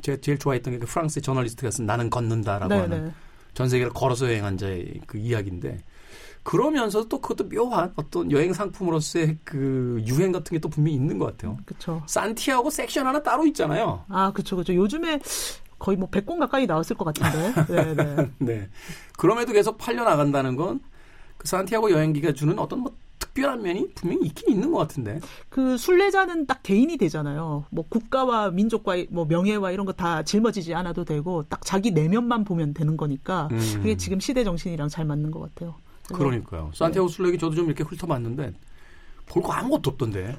제가 0.00 0.22
제일 0.22 0.38
좋아했던 0.38 0.72
게그 0.72 0.86
프랑스 0.86 1.18
의 1.18 1.22
저널리스트가 1.22 1.70
쓴 1.70 1.84
나는 1.84 2.08
걷는다라고 2.08 2.72
네, 2.72 2.80
하는 2.80 3.04
네. 3.04 3.12
전 3.52 3.68
세계를 3.68 3.92
걸어서 3.92 4.28
여행한 4.28 4.56
자의 4.56 4.98
그 5.06 5.18
이야기인데 5.18 5.82
그러면서 6.42 7.06
또 7.08 7.20
그것도 7.20 7.50
묘한 7.50 7.92
어떤 7.96 8.32
여행 8.32 8.54
상품으로서의 8.54 9.36
그 9.44 10.02
유행 10.06 10.32
같은 10.32 10.54
게 10.54 10.58
또 10.60 10.68
분명히 10.68 10.96
있는 10.96 11.18
것 11.18 11.26
같아요. 11.26 11.58
그쵸. 11.66 12.02
산티아고 12.06 12.70
섹션 12.70 13.06
하나 13.06 13.22
따로 13.22 13.46
있잖아요. 13.46 14.04
아, 14.08 14.32
그쵸, 14.32 14.56
그쵸. 14.56 14.74
요즘에 14.74 15.20
거의 15.82 15.96
뭐 15.98 16.08
100권 16.08 16.38
가까이 16.38 16.64
나왔을 16.66 16.96
것 16.96 17.04
같은데. 17.12 17.64
네, 17.74 17.94
네. 17.94 18.30
네. 18.38 18.68
그럼에도 19.18 19.52
계속 19.52 19.76
팔려 19.78 20.04
나간다는 20.04 20.56
건 20.56 20.80
그 21.38 21.48
산티아고 21.48 21.90
여행기가 21.90 22.32
주는 22.34 22.56
어떤 22.60 22.80
뭐 22.80 22.94
특별한 23.18 23.62
면이 23.62 23.94
분명히 23.96 24.26
있긴 24.26 24.50
있는 24.54 24.70
것 24.70 24.78
같은데. 24.78 25.18
그 25.48 25.76
순례자는 25.76 26.46
딱 26.46 26.62
개인이 26.62 26.96
되잖아요. 26.98 27.64
뭐 27.70 27.84
국가와 27.88 28.50
민족과 28.52 28.94
뭐 29.10 29.24
명예와 29.24 29.72
이런 29.72 29.84
거 29.84 29.92
다 29.92 30.22
짊어지지 30.22 30.72
않아도 30.74 31.04
되고 31.04 31.42
딱 31.48 31.62
자기 31.64 31.90
내면만 31.90 32.44
보면 32.44 32.74
되는 32.74 32.96
거니까 32.96 33.48
음. 33.50 33.58
그게 33.74 33.96
지금 33.96 34.20
시대 34.20 34.44
정신이랑 34.44 34.88
잘 34.88 35.04
맞는 35.04 35.32
것 35.32 35.40
같아요. 35.40 35.74
그래서 36.06 36.18
그러니까요. 36.22 36.70
산티아고 36.74 37.08
순례기 37.08 37.38
저도 37.38 37.56
좀 37.56 37.66
이렇게 37.66 37.82
훑어봤는데 37.82 38.52
볼 39.26 39.42
거 39.42 39.52
아무것도 39.52 39.90
없던데. 39.90 40.36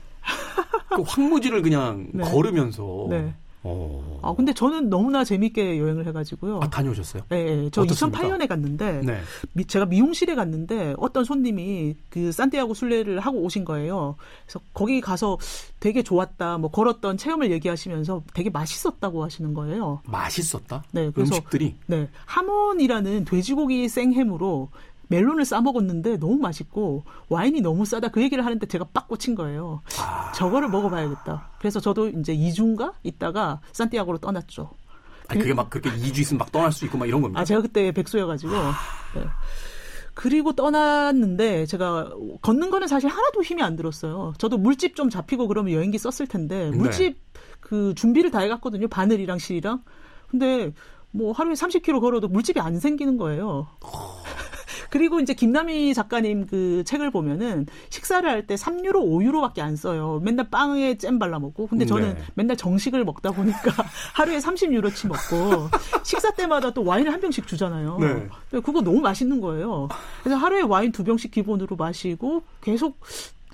그 0.96 1.02
황무지를 1.02 1.62
그냥 1.64 2.08
네. 2.16 2.24
걸으면서. 2.24 3.08
네. 3.10 3.34
어. 3.66 4.20
아 4.22 4.34
근데 4.36 4.54
저는 4.54 4.90
너무나 4.90 5.24
재밌게 5.24 5.80
여행을 5.80 6.06
해가지고요. 6.08 6.60
아, 6.62 6.70
다녀오셨어요? 6.70 7.24
예, 7.32 7.36
예. 7.38 7.70
저 7.72 7.82
어떻습니까? 7.82 8.20
2008년에 8.22 8.48
갔는데 8.48 9.02
네. 9.04 9.22
미- 9.54 9.66
제가 9.66 9.86
미용실에 9.86 10.36
갔는데 10.36 10.96
어떤 10.98 11.24
손님이 11.24 11.96
그 12.10 12.32
산티아고 12.34 12.74
순례를 12.74 13.20
하고 13.22 13.40
오신 13.40 13.64
거예요. 13.64 14.16
그래서 14.46 14.60
거기 14.74 15.00
가서 15.00 15.38
되게 15.80 16.04
좋았다, 16.04 16.58
뭐 16.58 16.70
걸었던 16.72 17.18
체험을 17.18 17.52
얘기하시면서 17.52 18.24
되게 18.34 18.50
맛있었다고 18.50 19.24
하시는 19.24 19.54
거예요. 19.54 20.02
맛있었다? 20.06 20.84
네, 20.92 21.10
그래서 21.12 21.36
음식들이. 21.36 21.76
네, 21.88 22.10
하몬이라는 22.26 23.26
돼지고기 23.26 23.88
생햄으로 23.90 24.70
멜론을 25.14 25.46
싸 25.46 25.62
먹었는데 25.62 26.18
너무 26.18 26.38
맛있고 26.38 27.04
와인이 27.30 27.62
너무 27.62 27.86
싸다 27.86 28.08
그 28.08 28.22
얘기를 28.22 28.44
하는데 28.44 28.66
제가 28.66 28.86
빡 28.94 29.08
꽂힌 29.08 29.36
거예요. 29.36 29.82
아. 30.00 30.32
저거를 30.34 30.70
먹어봐야겠다. 30.70 31.52
그래서 31.60 31.80
저도 31.80 32.10
이제 32.10 32.36
2주인가 32.36 32.94
있다가 33.04 33.62
산티아고로 33.74 34.18
떠났죠. 34.18 34.72
아니, 35.28 35.40
그게 35.40 35.54
막 35.54 35.70
그렇게 35.70 35.92
2주 35.92 36.20
있으면 36.20 36.40
막 36.40 36.52
떠날 36.52 36.72
수 36.72 36.86
있고 36.86 36.98
막 36.98 37.08
이런 37.08 37.22
겁니다. 37.22 37.40
아, 37.40 37.46
제가 37.46 37.62
그때 37.62 37.92
백수여가지고. 37.92 38.54
네. 38.54 39.26
그리고 40.16 40.54
떠났는데 40.54 41.66
제가 41.68 42.12
걷는 42.42 42.70
거는 42.70 42.88
사실 42.88 43.10
하나도 43.10 43.44
힘이 43.44 43.62
안 43.64 43.76
들었어요. 43.76 44.34
저도 44.38 44.58
물집 44.58 44.96
좀 44.96 45.10
잡히고 45.10 45.48
그러면 45.48 45.74
여행기 45.74 45.98
썼을 45.98 46.28
텐데 46.28 46.72
네. 46.72 46.78
물집 46.78 47.20
그 47.60 47.94
준비를 47.96 48.32
다 48.32 48.40
해갔거든요. 48.40 48.88
바늘이랑 48.88 49.38
실이랑. 49.38 49.84
근데 50.30 50.72
뭐 51.12 51.32
하루에 51.32 51.54
30km 51.54 52.02
걸어도 52.02 52.28
물집이 52.28 52.60
안 52.60 52.80
생기는 52.80 53.18
거예요. 53.18 53.68
그리고 54.94 55.20
이제 55.20 55.34
김남희 55.34 55.96
작가님 55.96 56.46
그 56.46 56.84
책을 56.86 57.10
보면은 57.10 57.66
식사를 57.90 58.30
할 58.30 58.44
때 58.46 58.54
3유로, 58.54 58.94
5유로밖에 58.94 59.60
안 59.62 59.76
써요. 59.76 60.22
맨날 60.24 60.52
빵에 60.52 61.00
잼 61.00 61.18
발라 61.18 61.40
먹고. 61.40 61.66
근데 61.66 61.84
저는 61.84 62.14
네. 62.14 62.22
맨날 62.36 62.56
정식을 62.58 63.04
먹다 63.04 63.32
보니까 63.32 63.72
하루에 64.14 64.38
30유로치 64.38 65.08
먹고 65.08 65.70
식사 66.04 66.30
때마다 66.32 66.72
또 66.72 66.84
와인을 66.84 67.12
한 67.12 67.20
병씩 67.22 67.48
주잖아요. 67.48 67.98
네. 68.00 68.28
그거 68.62 68.82
너무 68.82 69.00
맛있는 69.00 69.42
거예요. 69.42 69.88
그래서 70.22 70.38
하루에 70.38 70.62
와인 70.62 70.92
두 70.92 71.04
병씩 71.04 71.32
기본으로 71.32 71.76
마시고 71.76 72.44
계속 72.62 73.00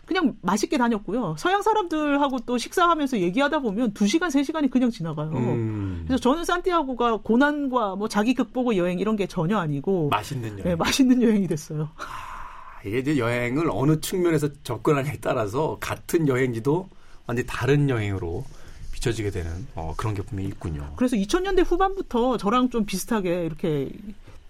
그냥 0.09 0.35
맛있게 0.41 0.79
다녔고요. 0.79 1.35
서양 1.37 1.61
사람들하고 1.61 2.39
또 2.39 2.57
식사하면서 2.57 3.19
얘기하다 3.19 3.59
보면 3.59 3.93
2시간, 3.93 4.29
3시간이 4.29 4.71
그냥 4.71 4.89
지나가요. 4.89 5.29
음. 5.29 6.03
그래서 6.07 6.19
저는 6.19 6.45
산티아고가 6.45 7.17
고난과 7.17 7.95
뭐 7.95 8.07
자기 8.07 8.33
극복의 8.33 8.79
여행 8.79 8.97
이런 8.97 9.15
게 9.15 9.27
전혀 9.27 9.59
아니고 9.59 10.09
맛있는 10.09 10.53
여행. 10.53 10.63
네, 10.63 10.75
맛있는 10.75 11.21
여행이 11.21 11.45
됐어요. 11.45 11.89
아, 11.97 12.81
이게 12.83 12.97
이제 12.97 13.19
여행을 13.19 13.69
어느 13.71 14.01
측면에서 14.01 14.49
접근하냐에 14.63 15.17
따라서 15.21 15.77
같은 15.79 16.27
여행지도 16.27 16.89
완전히 17.27 17.45
다른 17.45 17.87
여행으로 17.87 18.45
비춰지게 18.91 19.29
되는 19.29 19.67
어, 19.75 19.93
그런 19.95 20.15
게 20.15 20.23
분명히 20.23 20.49
있군요. 20.49 20.91
그래서 20.95 21.17
2000년대 21.17 21.63
후반부터 21.69 22.37
저랑 22.37 22.71
좀 22.71 22.83
비슷하게 22.87 23.45
이렇게 23.45 23.91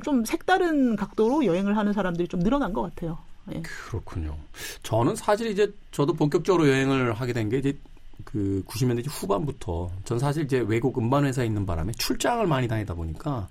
좀 0.06 0.24
색다른 0.24 0.96
각도로 0.96 1.44
여행을 1.44 1.76
하는 1.76 1.92
사람들이 1.92 2.30
좀 2.30 2.40
늘어난 2.40 2.72
것 2.72 2.82
같아요. 2.82 3.18
예. 3.54 3.62
그렇군요. 3.62 4.38
저는 4.84 5.16
사실 5.16 5.48
이제 5.48 5.72
저도 5.92 6.14
본격적으로 6.14 6.68
여행을 6.68 7.14
하게 7.14 7.34
된 7.34 7.50
게 7.50 7.58
이제 7.60 7.78
그 8.26 8.64
90년대 8.68 9.06
후반부터 9.10 9.90
전 10.06 10.20
사실 10.20 10.44
이제 10.44 10.60
외국 10.60 10.98
음반 10.98 11.26
회사에 11.26 11.46
있는 11.46 11.66
바람에 11.66 11.94
출장을 11.98 12.46
많이 12.48 12.68
다니다 12.68 12.94
보니까 12.94 13.48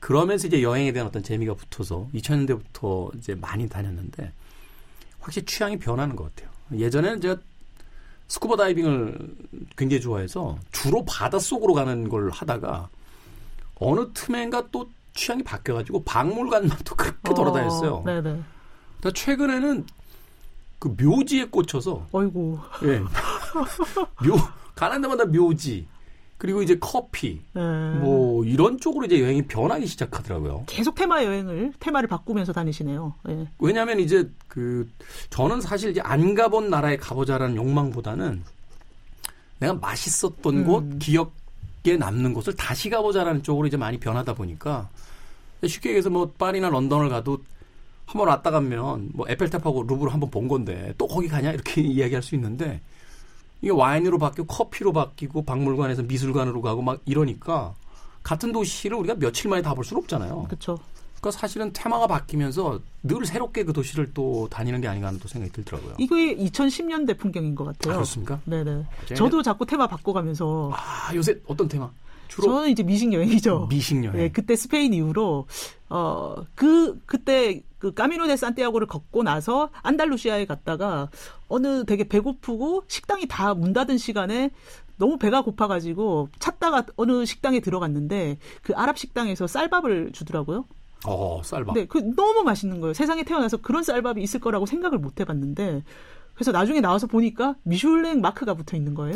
그러면서 0.00 0.46
이제 0.48 0.62
여행에 0.62 0.92
대한 0.92 1.06
어떤 1.06 1.22
재미가 1.22 1.54
붙어서 1.54 2.08
2000년대부터 2.14 3.14
이제 3.18 3.34
많이 3.34 3.68
다녔는데 3.68 4.32
확실히 5.20 5.44
취향이 5.44 5.78
변하는 5.78 6.16
것 6.16 6.34
같아요. 6.34 6.50
예전에는 6.72 7.20
제가 7.20 7.36
스쿠버 8.28 8.56
다이빙을 8.56 9.36
굉장히 9.76 10.00
좋아해서 10.00 10.58
주로 10.72 11.04
바닷속으로 11.04 11.74
가는 11.74 12.08
걸 12.08 12.30
하다가 12.30 12.88
어느 13.76 14.06
틈엔가 14.14 14.68
또 14.70 14.88
취향이 15.14 15.42
바뀌어가지고 15.42 16.04
박물관만 16.04 16.78
또 16.84 16.94
그렇게 16.94 17.34
돌아다녔어요. 17.34 17.94
어, 17.96 18.02
네네. 18.06 18.40
나 19.02 19.10
최근에는 19.10 19.86
그 20.78 20.88
묘지에 20.88 21.46
꽂혀서 21.46 22.06
어이구. 22.12 22.58
예. 22.84 22.98
묘 24.26 24.36
가는 24.74 25.00
데마다 25.00 25.24
묘지 25.26 25.86
그리고 26.38 26.62
이제 26.62 26.78
커피 26.80 27.42
네. 27.52 27.60
뭐 27.98 28.42
이런 28.46 28.78
쪽으로 28.80 29.04
이제 29.04 29.20
여행이 29.20 29.42
변하기 29.42 29.86
시작하더라고요. 29.86 30.64
계속 30.66 30.94
테마 30.94 31.22
여행을 31.22 31.74
테마를 31.78 32.08
바꾸면서 32.08 32.54
다니시네요. 32.54 33.14
예. 33.28 33.46
왜냐하면 33.58 34.00
이제 34.00 34.30
그 34.48 34.90
저는 35.28 35.60
사실 35.60 35.90
이제 35.90 36.00
안 36.02 36.34
가본 36.34 36.70
나라에 36.70 36.96
가보자라는 36.96 37.56
욕망보다는 37.56 38.42
내가 39.58 39.74
맛있었던 39.74 40.56
음. 40.56 40.64
곳 40.64 40.98
기억에 40.98 41.98
남는 41.98 42.32
곳을 42.32 42.54
다시 42.56 42.88
가보자라는 42.88 43.42
쪽으로 43.42 43.66
이제 43.66 43.76
많이 43.76 44.00
변하다 44.00 44.32
보니까 44.32 44.88
쉽게 45.66 45.90
얘기해서 45.90 46.08
뭐 46.08 46.32
파리나 46.38 46.70
런던을 46.70 47.10
가도 47.10 47.42
한번 48.10 48.26
왔다 48.26 48.50
가면 48.50 49.10
뭐 49.14 49.24
에펠탑하고 49.28 49.84
루브를 49.84 50.12
한번 50.12 50.30
본 50.30 50.48
건데 50.48 50.92
또 50.98 51.06
거기 51.06 51.28
가냐 51.28 51.52
이렇게 51.52 51.80
이야기할 51.80 52.22
수 52.24 52.34
있는데 52.34 52.80
이게 53.62 53.70
와인으로 53.70 54.18
바뀌고 54.18 54.46
커피로 54.48 54.92
바뀌고 54.92 55.44
박물관에서 55.44 56.02
미술관으로 56.02 56.60
가고 56.60 56.82
막 56.82 57.00
이러니까 57.04 57.74
같은 58.24 58.50
도시를 58.50 58.96
우리가 58.96 59.14
며칠 59.14 59.48
만에 59.48 59.62
다 59.62 59.74
볼 59.74 59.84
수는 59.84 60.02
없잖아요. 60.02 60.44
그렇죠. 60.48 60.76
그러니까 61.20 61.38
사실은 61.38 61.70
테마가 61.72 62.08
바뀌면서 62.08 62.80
늘 63.04 63.24
새롭게 63.26 63.62
그 63.64 63.72
도시를 63.72 64.12
또 64.12 64.48
다니는 64.50 64.80
게 64.80 64.88
아닌가 64.88 65.06
하는 65.08 65.20
또 65.20 65.28
생각이 65.28 65.52
들더라고요. 65.52 65.94
이게 65.98 66.34
2010년대 66.36 67.16
풍경인 67.16 67.54
것 67.54 67.68
아, 67.68 67.72
같아요. 67.72 67.94
그렇습니까? 67.94 68.40
네네. 68.44 68.86
저도 69.14 69.42
자꾸 69.42 69.64
테마 69.66 69.86
바꿔가면서 69.86 70.72
아, 70.74 71.14
요새 71.14 71.38
어떤 71.46 71.68
테마? 71.68 71.88
주로 72.26 72.48
저는 72.48 72.70
이제 72.70 72.82
미식 72.82 73.12
여행이죠. 73.12 73.66
미식 73.70 74.02
여행. 74.04 74.18
예, 74.20 74.28
그때 74.30 74.56
스페인 74.56 74.94
이후로 74.94 75.46
어그 75.90 77.00
그때 77.06 77.62
그 77.80 77.92
까미노 77.92 78.28
데 78.28 78.36
산티아고를 78.36 78.86
걷고 78.86 79.24
나서 79.24 79.70
안달루시아에 79.82 80.44
갔다가 80.46 81.08
어느 81.48 81.84
되게 81.84 82.04
배고프고 82.06 82.84
식당이 82.86 83.26
다 83.26 83.54
문 83.54 83.72
닫은 83.72 83.98
시간에 83.98 84.50
너무 84.96 85.18
배가 85.18 85.42
고파가지고 85.42 86.28
찾다가 86.38 86.84
어느 86.96 87.24
식당에 87.24 87.58
들어갔는데 87.60 88.38
그 88.62 88.74
아랍 88.76 88.98
식당에서 88.98 89.46
쌀밥을 89.48 90.12
주더라고요. 90.12 90.66
어, 91.06 91.40
쌀밥. 91.42 91.74
네, 91.74 91.86
그 91.86 91.98
너무 92.14 92.42
맛있는 92.42 92.80
거예요. 92.80 92.92
세상에 92.92 93.22
태어나서 93.22 93.56
그런 93.56 93.82
쌀밥이 93.82 94.22
있을 94.22 94.38
거라고 94.40 94.66
생각을 94.66 94.98
못 94.98 95.18
해봤는데 95.18 95.82
그래서 96.34 96.52
나중에 96.52 96.80
나와서 96.80 97.06
보니까 97.06 97.54
미슐랭 97.62 98.20
마크가 98.20 98.54
붙어 98.54 98.76
있는 98.76 98.94
거예요. 98.94 99.14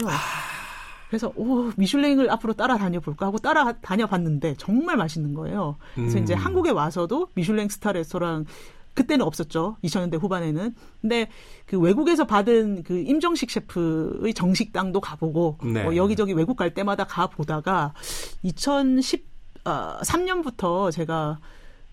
그래서 1.15 1.33
오 1.37 1.71
미슐랭을 1.77 2.29
앞으로 2.29 2.55
따라다녀 2.55 2.99
볼까 2.99 3.27
하고 3.27 3.39
따라다녀 3.39 4.09
봤는데 4.09 4.57
정말 4.59 4.97
맛있는 4.97 5.33
거예요. 5.33 5.77
그래서 5.95 6.19
음. 6.19 6.25
이제 6.25 6.35
한국에 6.35 6.71
와서도 6.71 7.29
미슐랭 7.35 7.69
스타 7.69 7.93
레스토랑 7.93 8.47
그때는 8.95 9.25
없었죠. 9.25 9.77
2000년대 9.85 10.21
후반에는. 10.21 10.75
근데 11.01 11.29
그 11.67 11.79
외국에서 11.79 12.27
받은 12.27 12.83
그 12.83 12.99
임정식 12.99 13.49
셰프의 13.53 14.35
정식당도 14.35 15.01
가보고 15.01 15.59
네. 15.63 15.85
뭐 15.85 15.95
여기저기 15.95 16.33
외국 16.33 16.57
갈 16.57 16.75
때마다 16.75 17.05
가 17.05 17.29
보다가 17.29 17.95
2010 18.43 19.25
아, 19.63 20.01
3년부터 20.03 20.91
제가 20.91 21.39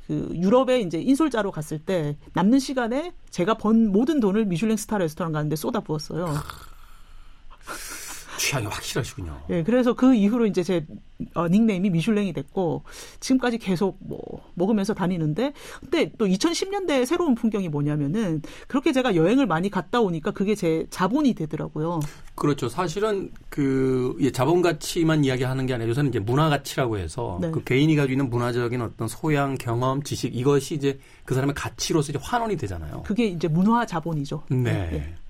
그 0.07 0.31
유럽에 0.33 0.79
이제 0.79 0.99
인솔자로 0.99 1.51
갔을 1.51 1.77
때 1.77 2.17
남는 2.33 2.57
시간에 2.57 3.13
제가 3.29 3.53
번 3.53 3.91
모든 3.91 4.19
돈을 4.19 4.45
미슐랭 4.45 4.77
스타 4.77 4.97
레스토랑 4.97 5.31
가는데 5.31 5.55
쏟아 5.55 5.79
부었어요. 5.79 6.25
취향이 8.51 8.67
확실하시군요. 8.67 9.43
예, 9.49 9.63
그래서 9.63 9.93
그 9.93 10.13
이후로 10.13 10.45
이제 10.45 10.61
제 10.61 10.85
어, 11.35 11.47
닉네임이 11.47 11.89
미슐랭이 11.89 12.33
됐고 12.33 12.83
지금까지 13.19 13.57
계속 13.57 13.97
뭐 13.99 14.19
먹으면서 14.55 14.93
다니는데 14.93 15.53
근데 15.79 16.11
또 16.17 16.25
2010년대 16.25 17.05
새로운 17.05 17.35
풍경이 17.35 17.69
뭐냐면은 17.69 18.41
그렇게 18.67 18.91
제가 18.91 19.15
여행을 19.15 19.45
많이 19.45 19.69
갔다 19.69 20.01
오니까 20.01 20.31
그게 20.31 20.55
제 20.55 20.85
자본이 20.89 21.33
되더라고요. 21.33 22.01
그렇죠. 22.35 22.67
사실은 22.67 23.31
그 23.49 24.17
예, 24.19 24.31
자본 24.31 24.61
가치만 24.61 25.23
이야기하는 25.23 25.65
게 25.65 25.73
아니라 25.73 25.89
요새는 25.89 26.09
이제 26.09 26.19
문화 26.19 26.49
가치라고 26.49 26.97
해서 26.97 27.37
네. 27.39 27.51
그 27.51 27.63
개인이 27.63 27.95
가지고 27.95 28.11
있는 28.13 28.29
문화적인 28.29 28.81
어떤 28.81 29.07
소양, 29.07 29.55
경험, 29.55 30.03
지식 30.03 30.35
이것이 30.35 30.75
이제 30.75 30.99
그 31.23 31.35
사람의 31.35 31.55
가치로서 31.55 32.11
이제 32.11 32.19
환원이 32.21 32.57
되잖아요. 32.57 33.03
그게 33.05 33.27
이제 33.27 33.47
문화 33.47 33.85
자본이죠. 33.85 34.43
네. 34.49 34.89
예. 34.93 35.20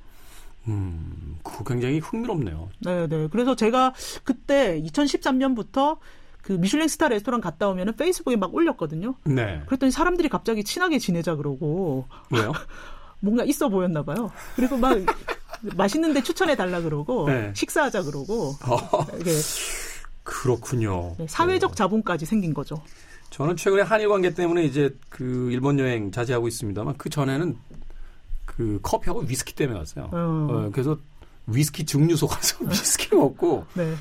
음, 0.68 1.38
그 1.44 1.64
굉장히 1.64 2.00
흥미롭네요. 2.00 2.70
네, 2.80 3.08
네. 3.08 3.28
그래서 3.32 3.56
제가 3.56 3.94
그때 4.24 4.82
2013년부터 4.82 5.98
그 6.42 6.54
미슐랭 6.54 6.88
스타 6.88 7.08
레스토랑 7.08 7.42
갔다 7.42 7.68
오면은 7.70 7.96
페이스북에 7.96 8.36
막 8.36 8.54
올렸거든요. 8.54 9.16
네. 9.24 9.62
그랬더니 9.66 9.92
사람들이 9.92 10.30
갑자기 10.30 10.64
친하게 10.64 11.00
지내자 11.00 11.36
그러고 11.36 12.08
왜요? 12.32 12.52
뭔가 13.20 13.44
있어 13.44 13.70
보였나 13.70 14.04
봐요. 14.04 14.32
그리고 14.56 14.78
막 14.78 14.98
맛있는데 15.76 16.24
추천해 16.24 16.56
달라 16.56 16.82
그러고 16.82 17.28
네. 17.28 17.52
식사하자 17.56 18.04
그러고 18.04 18.56
어, 18.66 19.06
이게 19.20 19.32
그렇군요. 20.24 21.16
네, 21.18 21.26
사회적 21.28 21.76
자본까지 21.76 22.26
생긴 22.26 22.54
거죠. 22.54 22.82
저는 23.30 23.56
최근에 23.56 23.84
한일 23.84 24.10
관계 24.10 24.34
때문에 24.34 24.64
이제 24.64 24.96
그 25.10 25.50
일본 25.52 25.80
여행 25.80 26.12
자제하고 26.12 26.48
있습니다만 26.48 26.98
그 26.98 27.10
전에는 27.10 27.56
그 28.56 28.80
커피하고 28.82 29.22
위스키 29.22 29.56
때문에 29.56 29.80
갔어요. 29.80 30.10
어. 30.12 30.48
어, 30.50 30.70
그래서 30.72 30.98
위스키 31.48 31.86
증류소 31.86 32.28
가서 32.28 32.58
위스키 32.68 33.16
먹고 33.16 33.66
네. 33.74 33.96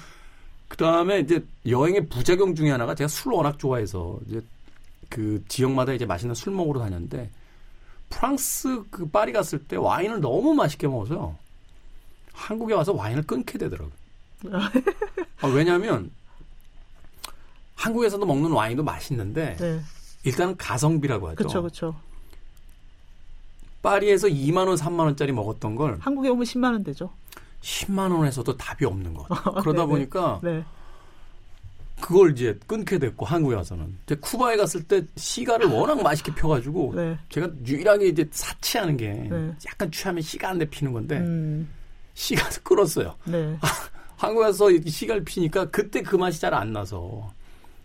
그 0.68 0.76
다음에 0.76 1.20
이제 1.20 1.44
여행의 1.66 2.08
부작용 2.08 2.54
중에 2.54 2.70
하나가 2.70 2.94
제가 2.94 3.08
술을 3.08 3.36
워낙 3.36 3.58
좋아해서 3.58 4.18
이제 4.26 4.42
그 5.08 5.42
지역마다 5.48 5.92
이제 5.92 6.04
맛있는 6.04 6.34
술 6.34 6.52
먹으러 6.52 6.80
다녔는데 6.80 7.30
프랑스 8.08 8.82
그 8.90 9.08
파리 9.08 9.32
갔을 9.32 9.60
때 9.64 9.76
와인을 9.76 10.20
너무 10.20 10.54
맛있게 10.54 10.88
먹어서요. 10.88 11.36
한국에 12.32 12.74
와서 12.74 12.92
와인을 12.92 13.22
끊게 13.24 13.58
되더라고요. 13.58 13.92
아, 15.40 15.46
왜냐하면 15.46 16.10
한국에서도 17.76 18.24
먹는 18.24 18.50
와인도 18.50 18.82
맛있는데 18.82 19.56
네. 19.56 19.80
일단은 20.24 20.56
가성비라고 20.56 21.28
하죠. 21.28 21.36
그렇죠. 21.36 21.62
그렇죠. 21.62 22.09
파리에서 23.82 24.28
2만 24.28 24.66
원, 24.68 24.76
3만 24.76 25.00
원짜리 25.00 25.32
먹었던 25.32 25.74
걸 25.76 25.96
한국에 26.00 26.28
오면 26.28 26.44
10만 26.44 26.72
원 26.72 26.82
되죠. 26.84 27.10
10만 27.62 28.12
원에서도 28.14 28.56
답이 28.56 28.84
없는 28.84 29.14
것. 29.14 29.26
그러다 29.62 29.72
네네. 29.72 29.86
보니까 29.86 30.40
네. 30.42 30.64
그걸 32.00 32.32
이제 32.32 32.58
끊게 32.66 32.98
됐고 32.98 33.26
한국에 33.26 33.54
와서는 33.56 33.94
이제 34.06 34.14
쿠바에 34.16 34.56
갔을 34.56 34.82
때 34.82 35.02
시가를 35.16 35.66
워낙 35.66 36.02
맛있게 36.02 36.34
펴가지고 36.34 36.94
네. 36.96 37.18
제가 37.28 37.50
유일하게 37.66 38.08
이제 38.08 38.26
사치하는 38.30 38.96
게 38.96 39.08
네. 39.12 39.52
약간 39.66 39.90
취하면 39.92 40.22
시가 40.22 40.48
한 40.48 40.58
대 40.58 40.64
피는 40.64 40.92
건데 40.92 41.18
음. 41.18 41.68
시가 42.14 42.48
끌었어요. 42.62 43.14
네. 43.24 43.56
한국에 44.16 44.44
와서 44.46 44.70
이렇게 44.70 44.90
시가를 44.90 45.24
피니까 45.24 45.66
그때 45.70 46.02
그 46.02 46.16
맛이 46.16 46.40
잘 46.40 46.52
안 46.54 46.72
나서 46.72 47.30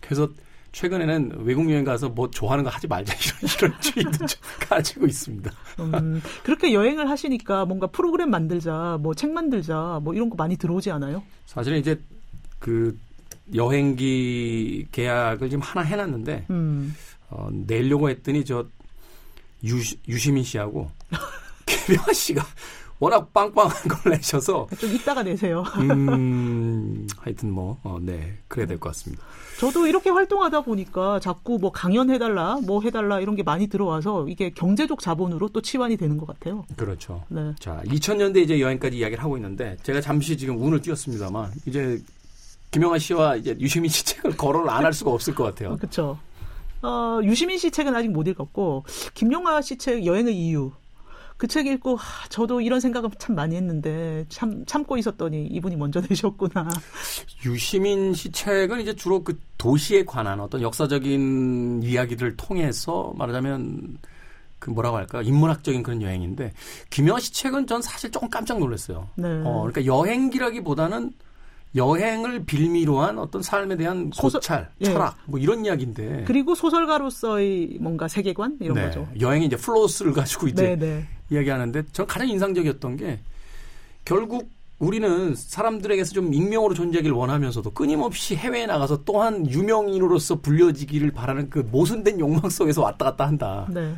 그래서 0.00 0.28
최근에는 0.76 1.38
외국 1.44 1.70
여행 1.70 1.84
가서 1.84 2.10
뭐 2.10 2.28
좋아하는 2.30 2.62
거 2.62 2.68
하지 2.68 2.86
말자 2.86 3.14
이런 3.16 3.70
이런 3.70 3.80
주의도 3.80 4.26
좀 4.26 4.40
가지고 4.60 5.06
있습니다. 5.06 5.50
음, 5.80 6.20
그렇게 6.42 6.74
여행을 6.74 7.08
하시니까 7.08 7.64
뭔가 7.64 7.86
프로그램 7.86 8.28
만들자, 8.28 8.98
뭐 9.00 9.14
책 9.14 9.30
만들자, 9.32 10.00
뭐 10.02 10.12
이런 10.12 10.28
거 10.28 10.36
많이 10.36 10.54
들어오지 10.58 10.90
않아요? 10.90 11.22
사실은 11.46 11.78
이제 11.78 11.98
그 12.58 12.94
여행기 13.54 14.86
계약을 14.92 15.48
지금 15.48 15.62
하나 15.62 15.80
해놨는데 15.80 16.46
음. 16.50 16.94
어, 17.30 17.48
내려고 17.50 18.10
했더니 18.10 18.44
저 18.44 18.66
유, 19.64 19.76
유시민 20.06 20.44
씨하고 20.44 20.90
김영하 21.64 22.12
씨가 22.12 22.44
워낙 22.98 23.32
빵빵한 23.34 23.76
걸 23.88 24.12
내셔서 24.12 24.66
좀 24.78 24.92
이따가 24.94 25.22
내세요. 25.22 25.62
음 25.78 27.06
하여튼 27.18 27.50
뭐 27.52 27.78
어, 27.82 27.98
네 28.00 28.38
그래야 28.48 28.66
될 28.66 28.78
것 28.78 28.88
같습니다. 28.90 29.22
저도 29.58 29.86
이렇게 29.86 30.10
활동하다 30.10 30.62
보니까 30.62 31.18
자꾸 31.20 31.58
뭐 31.58 31.72
강연 31.72 32.10
해달라, 32.10 32.56
뭐 32.66 32.82
해달라 32.82 33.20
이런 33.20 33.36
게 33.36 33.42
많이 33.42 33.66
들어와서 33.68 34.28
이게 34.28 34.50
경제적 34.50 35.00
자본으로 35.00 35.48
또 35.50 35.60
치환이 35.62 35.96
되는 35.96 36.16
것 36.18 36.26
같아요. 36.26 36.64
그렇죠. 36.76 37.22
네. 37.28 37.54
자 37.58 37.80
2000년대 37.86 38.38
이제 38.38 38.60
여행까지 38.60 38.96
이야기를 38.98 39.22
하고 39.22 39.36
있는데 39.36 39.76
제가 39.82 40.00
잠시 40.00 40.36
지금 40.36 40.62
운을 40.62 40.80
띄웠습니다만 40.82 41.52
이제 41.66 42.00
김영하 42.70 42.98
씨와 42.98 43.36
이제 43.36 43.56
유시민 43.60 43.90
씨 43.90 44.04
책을 44.06 44.36
거론을 44.36 44.68
안 44.70 44.84
할 44.84 44.92
수가 44.92 45.10
없을 45.10 45.34
것 45.34 45.44
같아요. 45.44 45.76
그렇죠. 45.76 46.18
어, 46.82 47.20
유시민 47.24 47.58
씨 47.58 47.70
책은 47.70 47.94
아직 47.94 48.08
못 48.10 48.26
읽었고 48.28 48.84
김용하 49.14 49.60
씨 49.62 49.76
책 49.78 50.04
여행의 50.06 50.34
이유 50.36 50.72
그 51.36 51.46
책 51.48 51.66
읽고 51.66 51.96
하, 51.96 52.28
저도 52.28 52.60
이런 52.60 52.80
생각을 52.80 53.10
참 53.18 53.34
많이 53.36 53.56
했는데 53.56 54.24
참 54.28 54.64
참고 54.66 54.96
있었더니 54.96 55.46
이분이 55.46 55.76
먼저 55.76 56.00
내셨구나. 56.08 56.68
유시민 57.44 58.14
씨 58.14 58.30
책은 58.32 58.80
이제 58.80 58.94
주로 58.94 59.22
그 59.22 59.38
도시에 59.58 60.04
관한 60.04 60.40
어떤 60.40 60.62
역사적인 60.62 61.82
이야기들을 61.82 62.36
통해서 62.36 63.12
말하자면 63.16 63.98
그 64.58 64.70
뭐라고 64.70 64.96
할까 64.96 65.20
인문학적인 65.22 65.82
그런 65.82 66.00
여행인데 66.00 66.52
김영하 66.90 67.20
씨 67.20 67.32
책은 67.32 67.66
전 67.66 67.82
사실 67.82 68.10
조금 68.10 68.28
깜짝 68.30 68.58
놀랐어요. 68.58 69.08
네. 69.16 69.28
어, 69.44 69.66
그러니까 69.70 69.84
여행기라기보다는 69.84 71.12
여행을 71.74 72.44
빌미로 72.44 73.00
한 73.00 73.18
어떤 73.18 73.42
삶에 73.42 73.76
대한 73.76 74.10
소설- 74.14 74.40
고찰, 74.40 74.70
예. 74.80 74.84
철학 74.86 75.16
뭐 75.26 75.38
이런 75.38 75.64
이야기인데 75.64 76.24
그리고 76.26 76.54
소설가로서의 76.54 77.76
뭔가 77.80 78.08
세계관 78.08 78.56
이런 78.60 78.76
네, 78.76 78.84
거죠. 78.86 79.06
여행이 79.20 79.46
이제 79.46 79.56
플롯을 79.56 80.12
가지고 80.12 80.48
이제 80.48 80.74
네, 80.74 80.76
네. 80.76 81.06
이야기하는데 81.30 81.82
전 81.92 82.06
가장 82.06 82.28
인상적이었던 82.28 82.96
게 82.96 83.20
결국 84.04 84.48
우리는 84.78 85.34
사람들에게서 85.34 86.12
좀 86.12 86.32
익명으로 86.34 86.74
존재하기를 86.74 87.14
원하면서도 87.16 87.70
끊임없이 87.70 88.36
해외에 88.36 88.66
나가서 88.66 89.04
또한 89.04 89.50
유명인으로서 89.50 90.40
불려지기를 90.40 91.12
바라는 91.12 91.50
그 91.50 91.66
모순된 91.70 92.20
욕망 92.20 92.48
속에서 92.50 92.82
왔다 92.82 93.06
갔다 93.06 93.26
한다 93.26 93.66
네. 93.70 93.94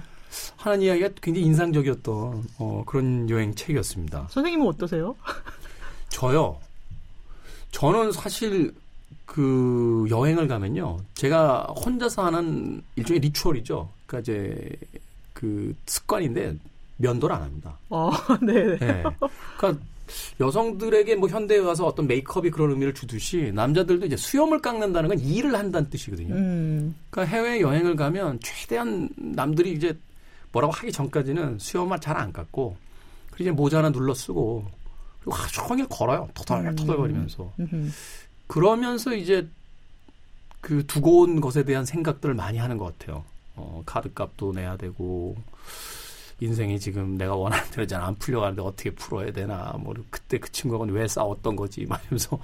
하는 0.56 0.82
이야기가 0.82 1.10
굉장히 1.20 1.46
인상적이었던 1.46 2.44
어, 2.58 2.82
그런 2.86 3.28
여행 3.30 3.54
책이었습니다. 3.54 4.28
선생님은 4.30 4.66
어떠세요? 4.68 5.16
저요. 6.10 6.58
저는 7.72 8.12
사실 8.12 8.72
그 9.26 10.06
여행을 10.10 10.48
가면요. 10.48 10.98
제가 11.14 11.62
혼자서 11.84 12.24
하는 12.26 12.82
일종의 12.96 13.20
리추얼이죠. 13.20 13.88
그러니까 14.06 14.20
이제 14.32 14.70
그 15.34 15.74
습관인데 15.86 16.56
면도를 16.96 17.36
안 17.36 17.42
합니다. 17.42 17.78
어, 17.90 18.10
네. 18.42 18.76
네. 18.78 19.02
그러니까 19.56 19.84
여성들에게 20.40 21.16
뭐 21.16 21.28
현대에 21.28 21.58
와서 21.58 21.86
어떤 21.86 22.06
메이크업이 22.06 22.50
그런 22.50 22.70
의미를 22.70 22.94
주듯이 22.94 23.52
남자들도 23.54 24.06
이제 24.06 24.16
수염을 24.16 24.60
깎는다는 24.60 25.10
건 25.10 25.20
일을 25.20 25.54
한다는 25.54 25.90
뜻이거든요. 25.90 26.34
음, 26.34 26.94
그러니까 27.10 27.36
해외 27.36 27.60
여행을 27.60 27.94
가면 27.96 28.40
최대한 28.42 29.10
남들이 29.16 29.72
이제 29.74 29.96
뭐라고 30.52 30.72
하기 30.72 30.90
전까지는 30.90 31.58
수염을 31.58 32.00
잘 32.00 32.16
안 32.16 32.32
깎고 32.32 32.74
그리고 33.30 33.42
이제 33.42 33.50
모자 33.50 33.78
하나 33.78 33.90
눌러 33.90 34.14
쓰고 34.14 34.64
하루 35.30 35.50
종일 35.52 35.86
걸어요. 35.88 36.28
터덜터덜거리면서. 36.34 37.52
음흠. 37.60 37.90
그러면서 38.46 39.14
이제 39.14 39.46
그 40.60 40.86
두고 40.86 41.20
온 41.22 41.40
것에 41.40 41.64
대한 41.64 41.84
생각들을 41.84 42.34
많이 42.34 42.58
하는 42.58 42.78
것 42.78 42.96
같아요. 42.98 43.24
어, 43.56 43.82
카드 43.86 44.12
값도 44.12 44.52
내야 44.52 44.76
되고 44.76 45.36
인생이 46.40 46.78
지금 46.78 47.16
내가 47.18 47.34
원하는 47.34 47.64
대로 47.70 47.86
잘 47.86 48.00
안 48.02 48.14
풀려가는데 48.14 48.62
어떻게 48.62 48.90
풀어야 48.90 49.32
되나 49.32 49.74
뭐 49.78 49.92
그때 50.10 50.38
그 50.38 50.50
친구하고는 50.52 50.94
왜 50.94 51.08
싸웠던 51.08 51.56
거지 51.56 51.84
말면서 51.86 52.38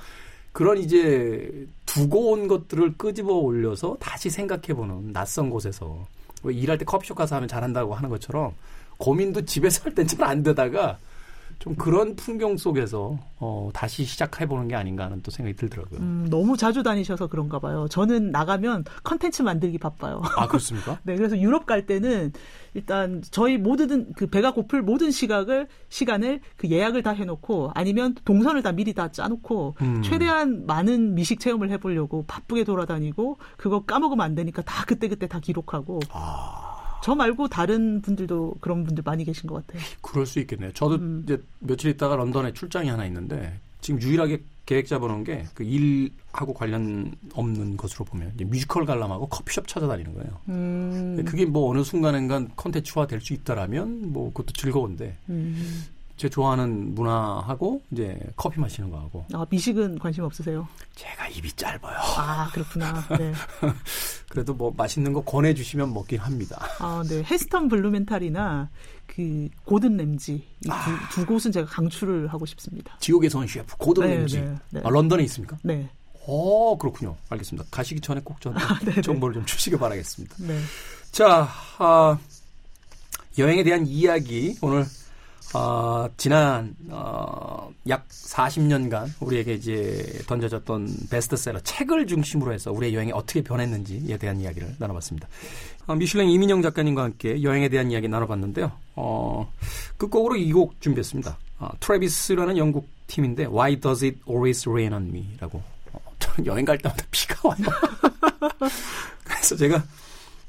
그런 0.53 0.79
이제 0.79 1.67
두고 1.87 2.33
온 2.33 2.49
것들을 2.49 2.95
끄집어 2.97 3.33
올려서 3.35 3.97
다시 4.01 4.31
생각해보는 4.31 5.13
낯선 5.13 5.49
곳에서 5.51 6.07
왜 6.43 6.55
일할 6.55 6.77
때 6.79 6.85
커피숍 6.85 7.15
가서 7.15 7.37
하면 7.37 7.49
잘한다고 7.49 7.95
하는 7.95 8.09
것처럼 8.11 8.53
고민도 8.99 9.45
집에서 9.45 9.85
할 9.85 9.95
땐 9.95 10.07
잘 10.07 10.23
안 10.25 10.43
되다가 10.43 10.99
좀 11.65 11.75
그런 11.77 12.15
풍경 12.15 12.59
속에서 12.59 13.19
어, 13.39 13.71
다시 13.73 14.05
시작해보는 14.05 14.69
게 14.69 14.75
아닌가 14.75 15.07
하는 15.07 15.23
또 15.23 15.31
생각이 15.31 15.57
들더라고요. 15.57 15.99
음, 15.99 16.27
너무 16.29 16.59
자주 16.59 16.83
다니셔서 16.83 17.29
그런가 17.29 17.59
봐요. 17.59 17.87
저는 17.89 18.31
나가면 18.31 18.85
컨텐츠 19.03 19.41
만들기 19.41 19.79
바빠요. 19.79 20.21
아 20.37 20.47
그렇습니까? 20.47 20.99
네, 21.05 21.17
그래서 21.17 21.39
유럽 21.39 21.65
갈 21.65 21.87
때는 21.87 22.35
일단 22.75 23.23
저희 23.31 23.57
모든 23.57 24.13
그 24.13 24.27
배가 24.27 24.53
고플 24.53 24.83
모든 24.83 25.11
시각을 25.11 25.69
시간을 25.89 26.41
그 26.59 26.69
예약을 26.69 27.03
다 27.03 27.13
해놓고 27.13 27.71
아니면 27.75 28.15
동선을 28.27 28.63
다 28.63 28.73
미리 28.73 28.93
다 28.93 29.11
짜놓고 29.11 29.77
음. 29.81 30.03
최대한 30.03 30.67
많은 30.67 31.15
미식 31.15 31.41
체험을 31.41 31.71
해보려고 31.71 32.27
바쁘게 32.27 32.65
돌아다니고 32.65 33.39
그거 33.57 33.87
까먹으면 33.87 34.23
안 34.23 34.35
되니까 34.35 34.61
다 34.61 34.85
그때 34.87 35.09
그때 35.09 35.27
다 35.29 35.41
기록하고. 35.41 36.01
아 36.11 36.64
저 37.05 37.15
말고 37.15 37.49
다른 37.49 38.01
분들도 38.01 38.55
그런 38.61 38.83
분들 38.83 39.03
많이 39.05 39.27
계신 39.27 39.47
것 39.47 39.57
같아요. 39.67 39.83
그럴 40.01 40.25
수 40.25 40.39
있겠네요. 40.41 40.73
저도 40.73 40.95
음. 40.95 41.21
이제 41.25 41.39
며칠 41.59 41.91
있다가 41.91 42.17
런던에 42.17 42.55
출장이 42.55 42.89
하나 42.89 43.05
있는데 43.05 43.61
지금 43.83 44.01
유일하게 44.01 44.43
계획 44.65 44.87
잡아놓은 44.87 45.23
게 45.23 45.45
그 45.53 45.63
일하고 45.65 46.55
관련 46.55 47.13
없는 47.35 47.77
것으로 47.77 48.07
보면 48.07 48.33
이제 48.37 48.47
뮤지컬 48.47 48.87
관람하고 48.87 49.27
커피숍 49.27 49.69
찾아다니는 49.69 50.15
거예요. 50.15 50.41
음, 50.49 51.23
그게 51.27 51.45
뭐 51.45 51.69
어느 51.71 51.85
순간인간 51.85 52.51
컨텐츠화 52.57 53.07
될 53.07 53.21
수 53.21 53.35
있다라면 53.35 54.11
뭐 54.11 54.29
그것도 54.33 54.55
즐거운데 54.55 55.15
음. 55.29 55.85
제 56.17 56.29
좋아하는 56.29 56.95
문화하고 56.95 57.83
이제 57.91 58.19
커피 58.37 58.61
마시는 58.61 58.91
거 58.91 58.99
하고 58.99 59.25
아, 59.33 59.45
미식은 59.51 59.99
관심 59.99 60.23
없으세요? 60.25 60.69
제가 60.95 61.29
입이 61.29 61.53
짧아요. 61.53 61.99
아, 62.19 62.49
그렇구나. 62.53 63.05
네. 63.19 63.33
그래도 64.31 64.55
뭐 64.55 64.73
맛있는 64.77 65.13
거 65.13 65.23
권해주시면 65.23 65.93
먹긴 65.93 66.21
합니다. 66.21 66.65
아, 66.79 67.03
네. 67.09 67.23
헤스턴 67.25 67.69
블루멘탈이나 67.69 68.71
그 69.07 69.49
고든 69.65 69.97
램지 69.97 70.45
이 70.65 70.77
두 70.77 71.02
두 71.02 71.27
곳은 71.27 71.51
제가 71.53 71.67
강추를 71.69 72.29
하고 72.29 72.47
싶습니다. 72.47 72.97
지옥의 73.01 73.29
선 73.31 73.47
셰프 73.47 73.77
고든 73.77 74.05
네, 74.07 74.17
램지. 74.17 74.41
네, 74.41 74.55
네. 74.71 74.81
아, 74.85 74.91
런던에 74.91 75.25
있습니까? 75.25 75.59
네. 75.63 75.89
어 76.27 76.79
그렇군요. 76.79 77.17
알겠습니다. 77.29 77.69
가시기 77.71 78.01
전에 78.01 78.21
꼭 78.23 78.41
좀 78.41 78.55
네네. 78.87 79.03
정보를 79.03 79.35
좀 79.35 79.45
주시기 79.47 79.77
바라겠습니다. 79.77 80.37
네. 80.39 80.59
자, 81.11 81.49
아, 81.79 82.19
여행에 83.37 83.63
대한 83.65 83.87
이야기 83.87 84.57
오늘 84.63 84.85
아, 85.55 86.09
지난 86.17 86.75
어, 86.91 87.71
약 87.89 88.09
40년간 88.09 89.11
우리에게 89.21 89.55
이제 89.55 90.21
던져졌던 90.27 90.89
베스트셀러 91.11 91.61
책을 91.61 92.07
중심으로 92.09 92.53
해서 92.53 92.73
우리의 92.73 92.95
여행이 92.95 93.13
어떻게 93.13 93.41
변했는지에 93.43 94.17
대한 94.19 94.41
이야기를 94.41 94.77
나눠봤습니다. 94.79 95.29
아, 95.87 95.95
미슐랭 95.95 96.29
이민영 96.29 96.61
작가님과 96.63 97.05
함께 97.05 97.43
여행에 97.43 97.69
대한 97.69 97.91
이야기 97.91 98.09
나눠봤는데요. 98.09 98.73
어, 98.97 99.53
끝곡으로 99.97 100.37
이 100.37 100.51
곡 100.53 100.81
준비했습니다. 100.81 101.39
아, 101.61 101.71
트래비스라는 101.79 102.57
영국 102.57 102.89
팀인데 103.07 103.45
Why 103.47 103.77
Does 103.81 104.05
It 104.05 104.19
Always 104.29 104.69
Rain 104.69 104.93
on 104.93 105.09
Me?라고 105.09 105.63
어, 105.93 106.01
저는 106.19 106.47
여행 106.47 106.65
갈 106.65 106.79
때마다 106.79 107.05
비가 107.13 107.49
와요. 107.49 107.59
그래서 109.23 109.55
제가 109.57 109.85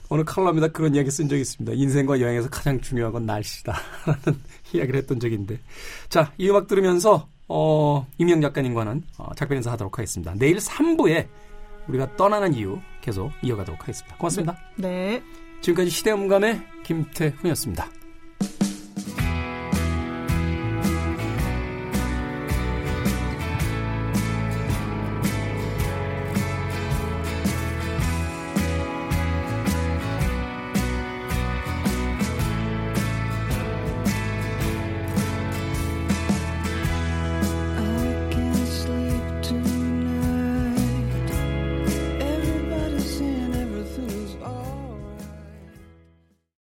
어느 0.10 0.24
칼럼에다 0.24 0.70
그런 0.70 0.96
이야기 0.96 1.12
쓴 1.12 1.28
적이 1.28 1.42
있습니다. 1.42 1.76
인생과 1.76 2.20
여행에서 2.20 2.50
가장 2.50 2.80
중요한 2.82 3.12
건 3.12 3.26
날씨다라는 3.26 4.42
이야기를 4.74 5.00
했던 5.00 5.20
있는데 5.36 5.60
자, 6.10 6.32
이 6.38 6.50
음악 6.50 6.68
들으면서 6.68 7.28
어, 7.48 8.08
임영 8.18 8.42
작가님과는 8.42 9.04
어, 9.18 9.34
작별 9.36 9.58
인사 9.58 9.72
하도록 9.72 9.98
하겠습니다. 9.98 10.34
내일 10.36 10.58
3부에 10.58 11.28
우리가 11.88 12.16
떠나는 12.16 12.54
이유 12.54 12.80
계속 13.02 13.32
이어가도록 13.44 13.82
하겠습니다. 13.82 14.18
고맙습니다. 14.18 14.58
네. 14.78 15.22
지금까지 15.62 15.90
시대음감의 15.90 16.62
김태훈이었습니다. 16.84 17.90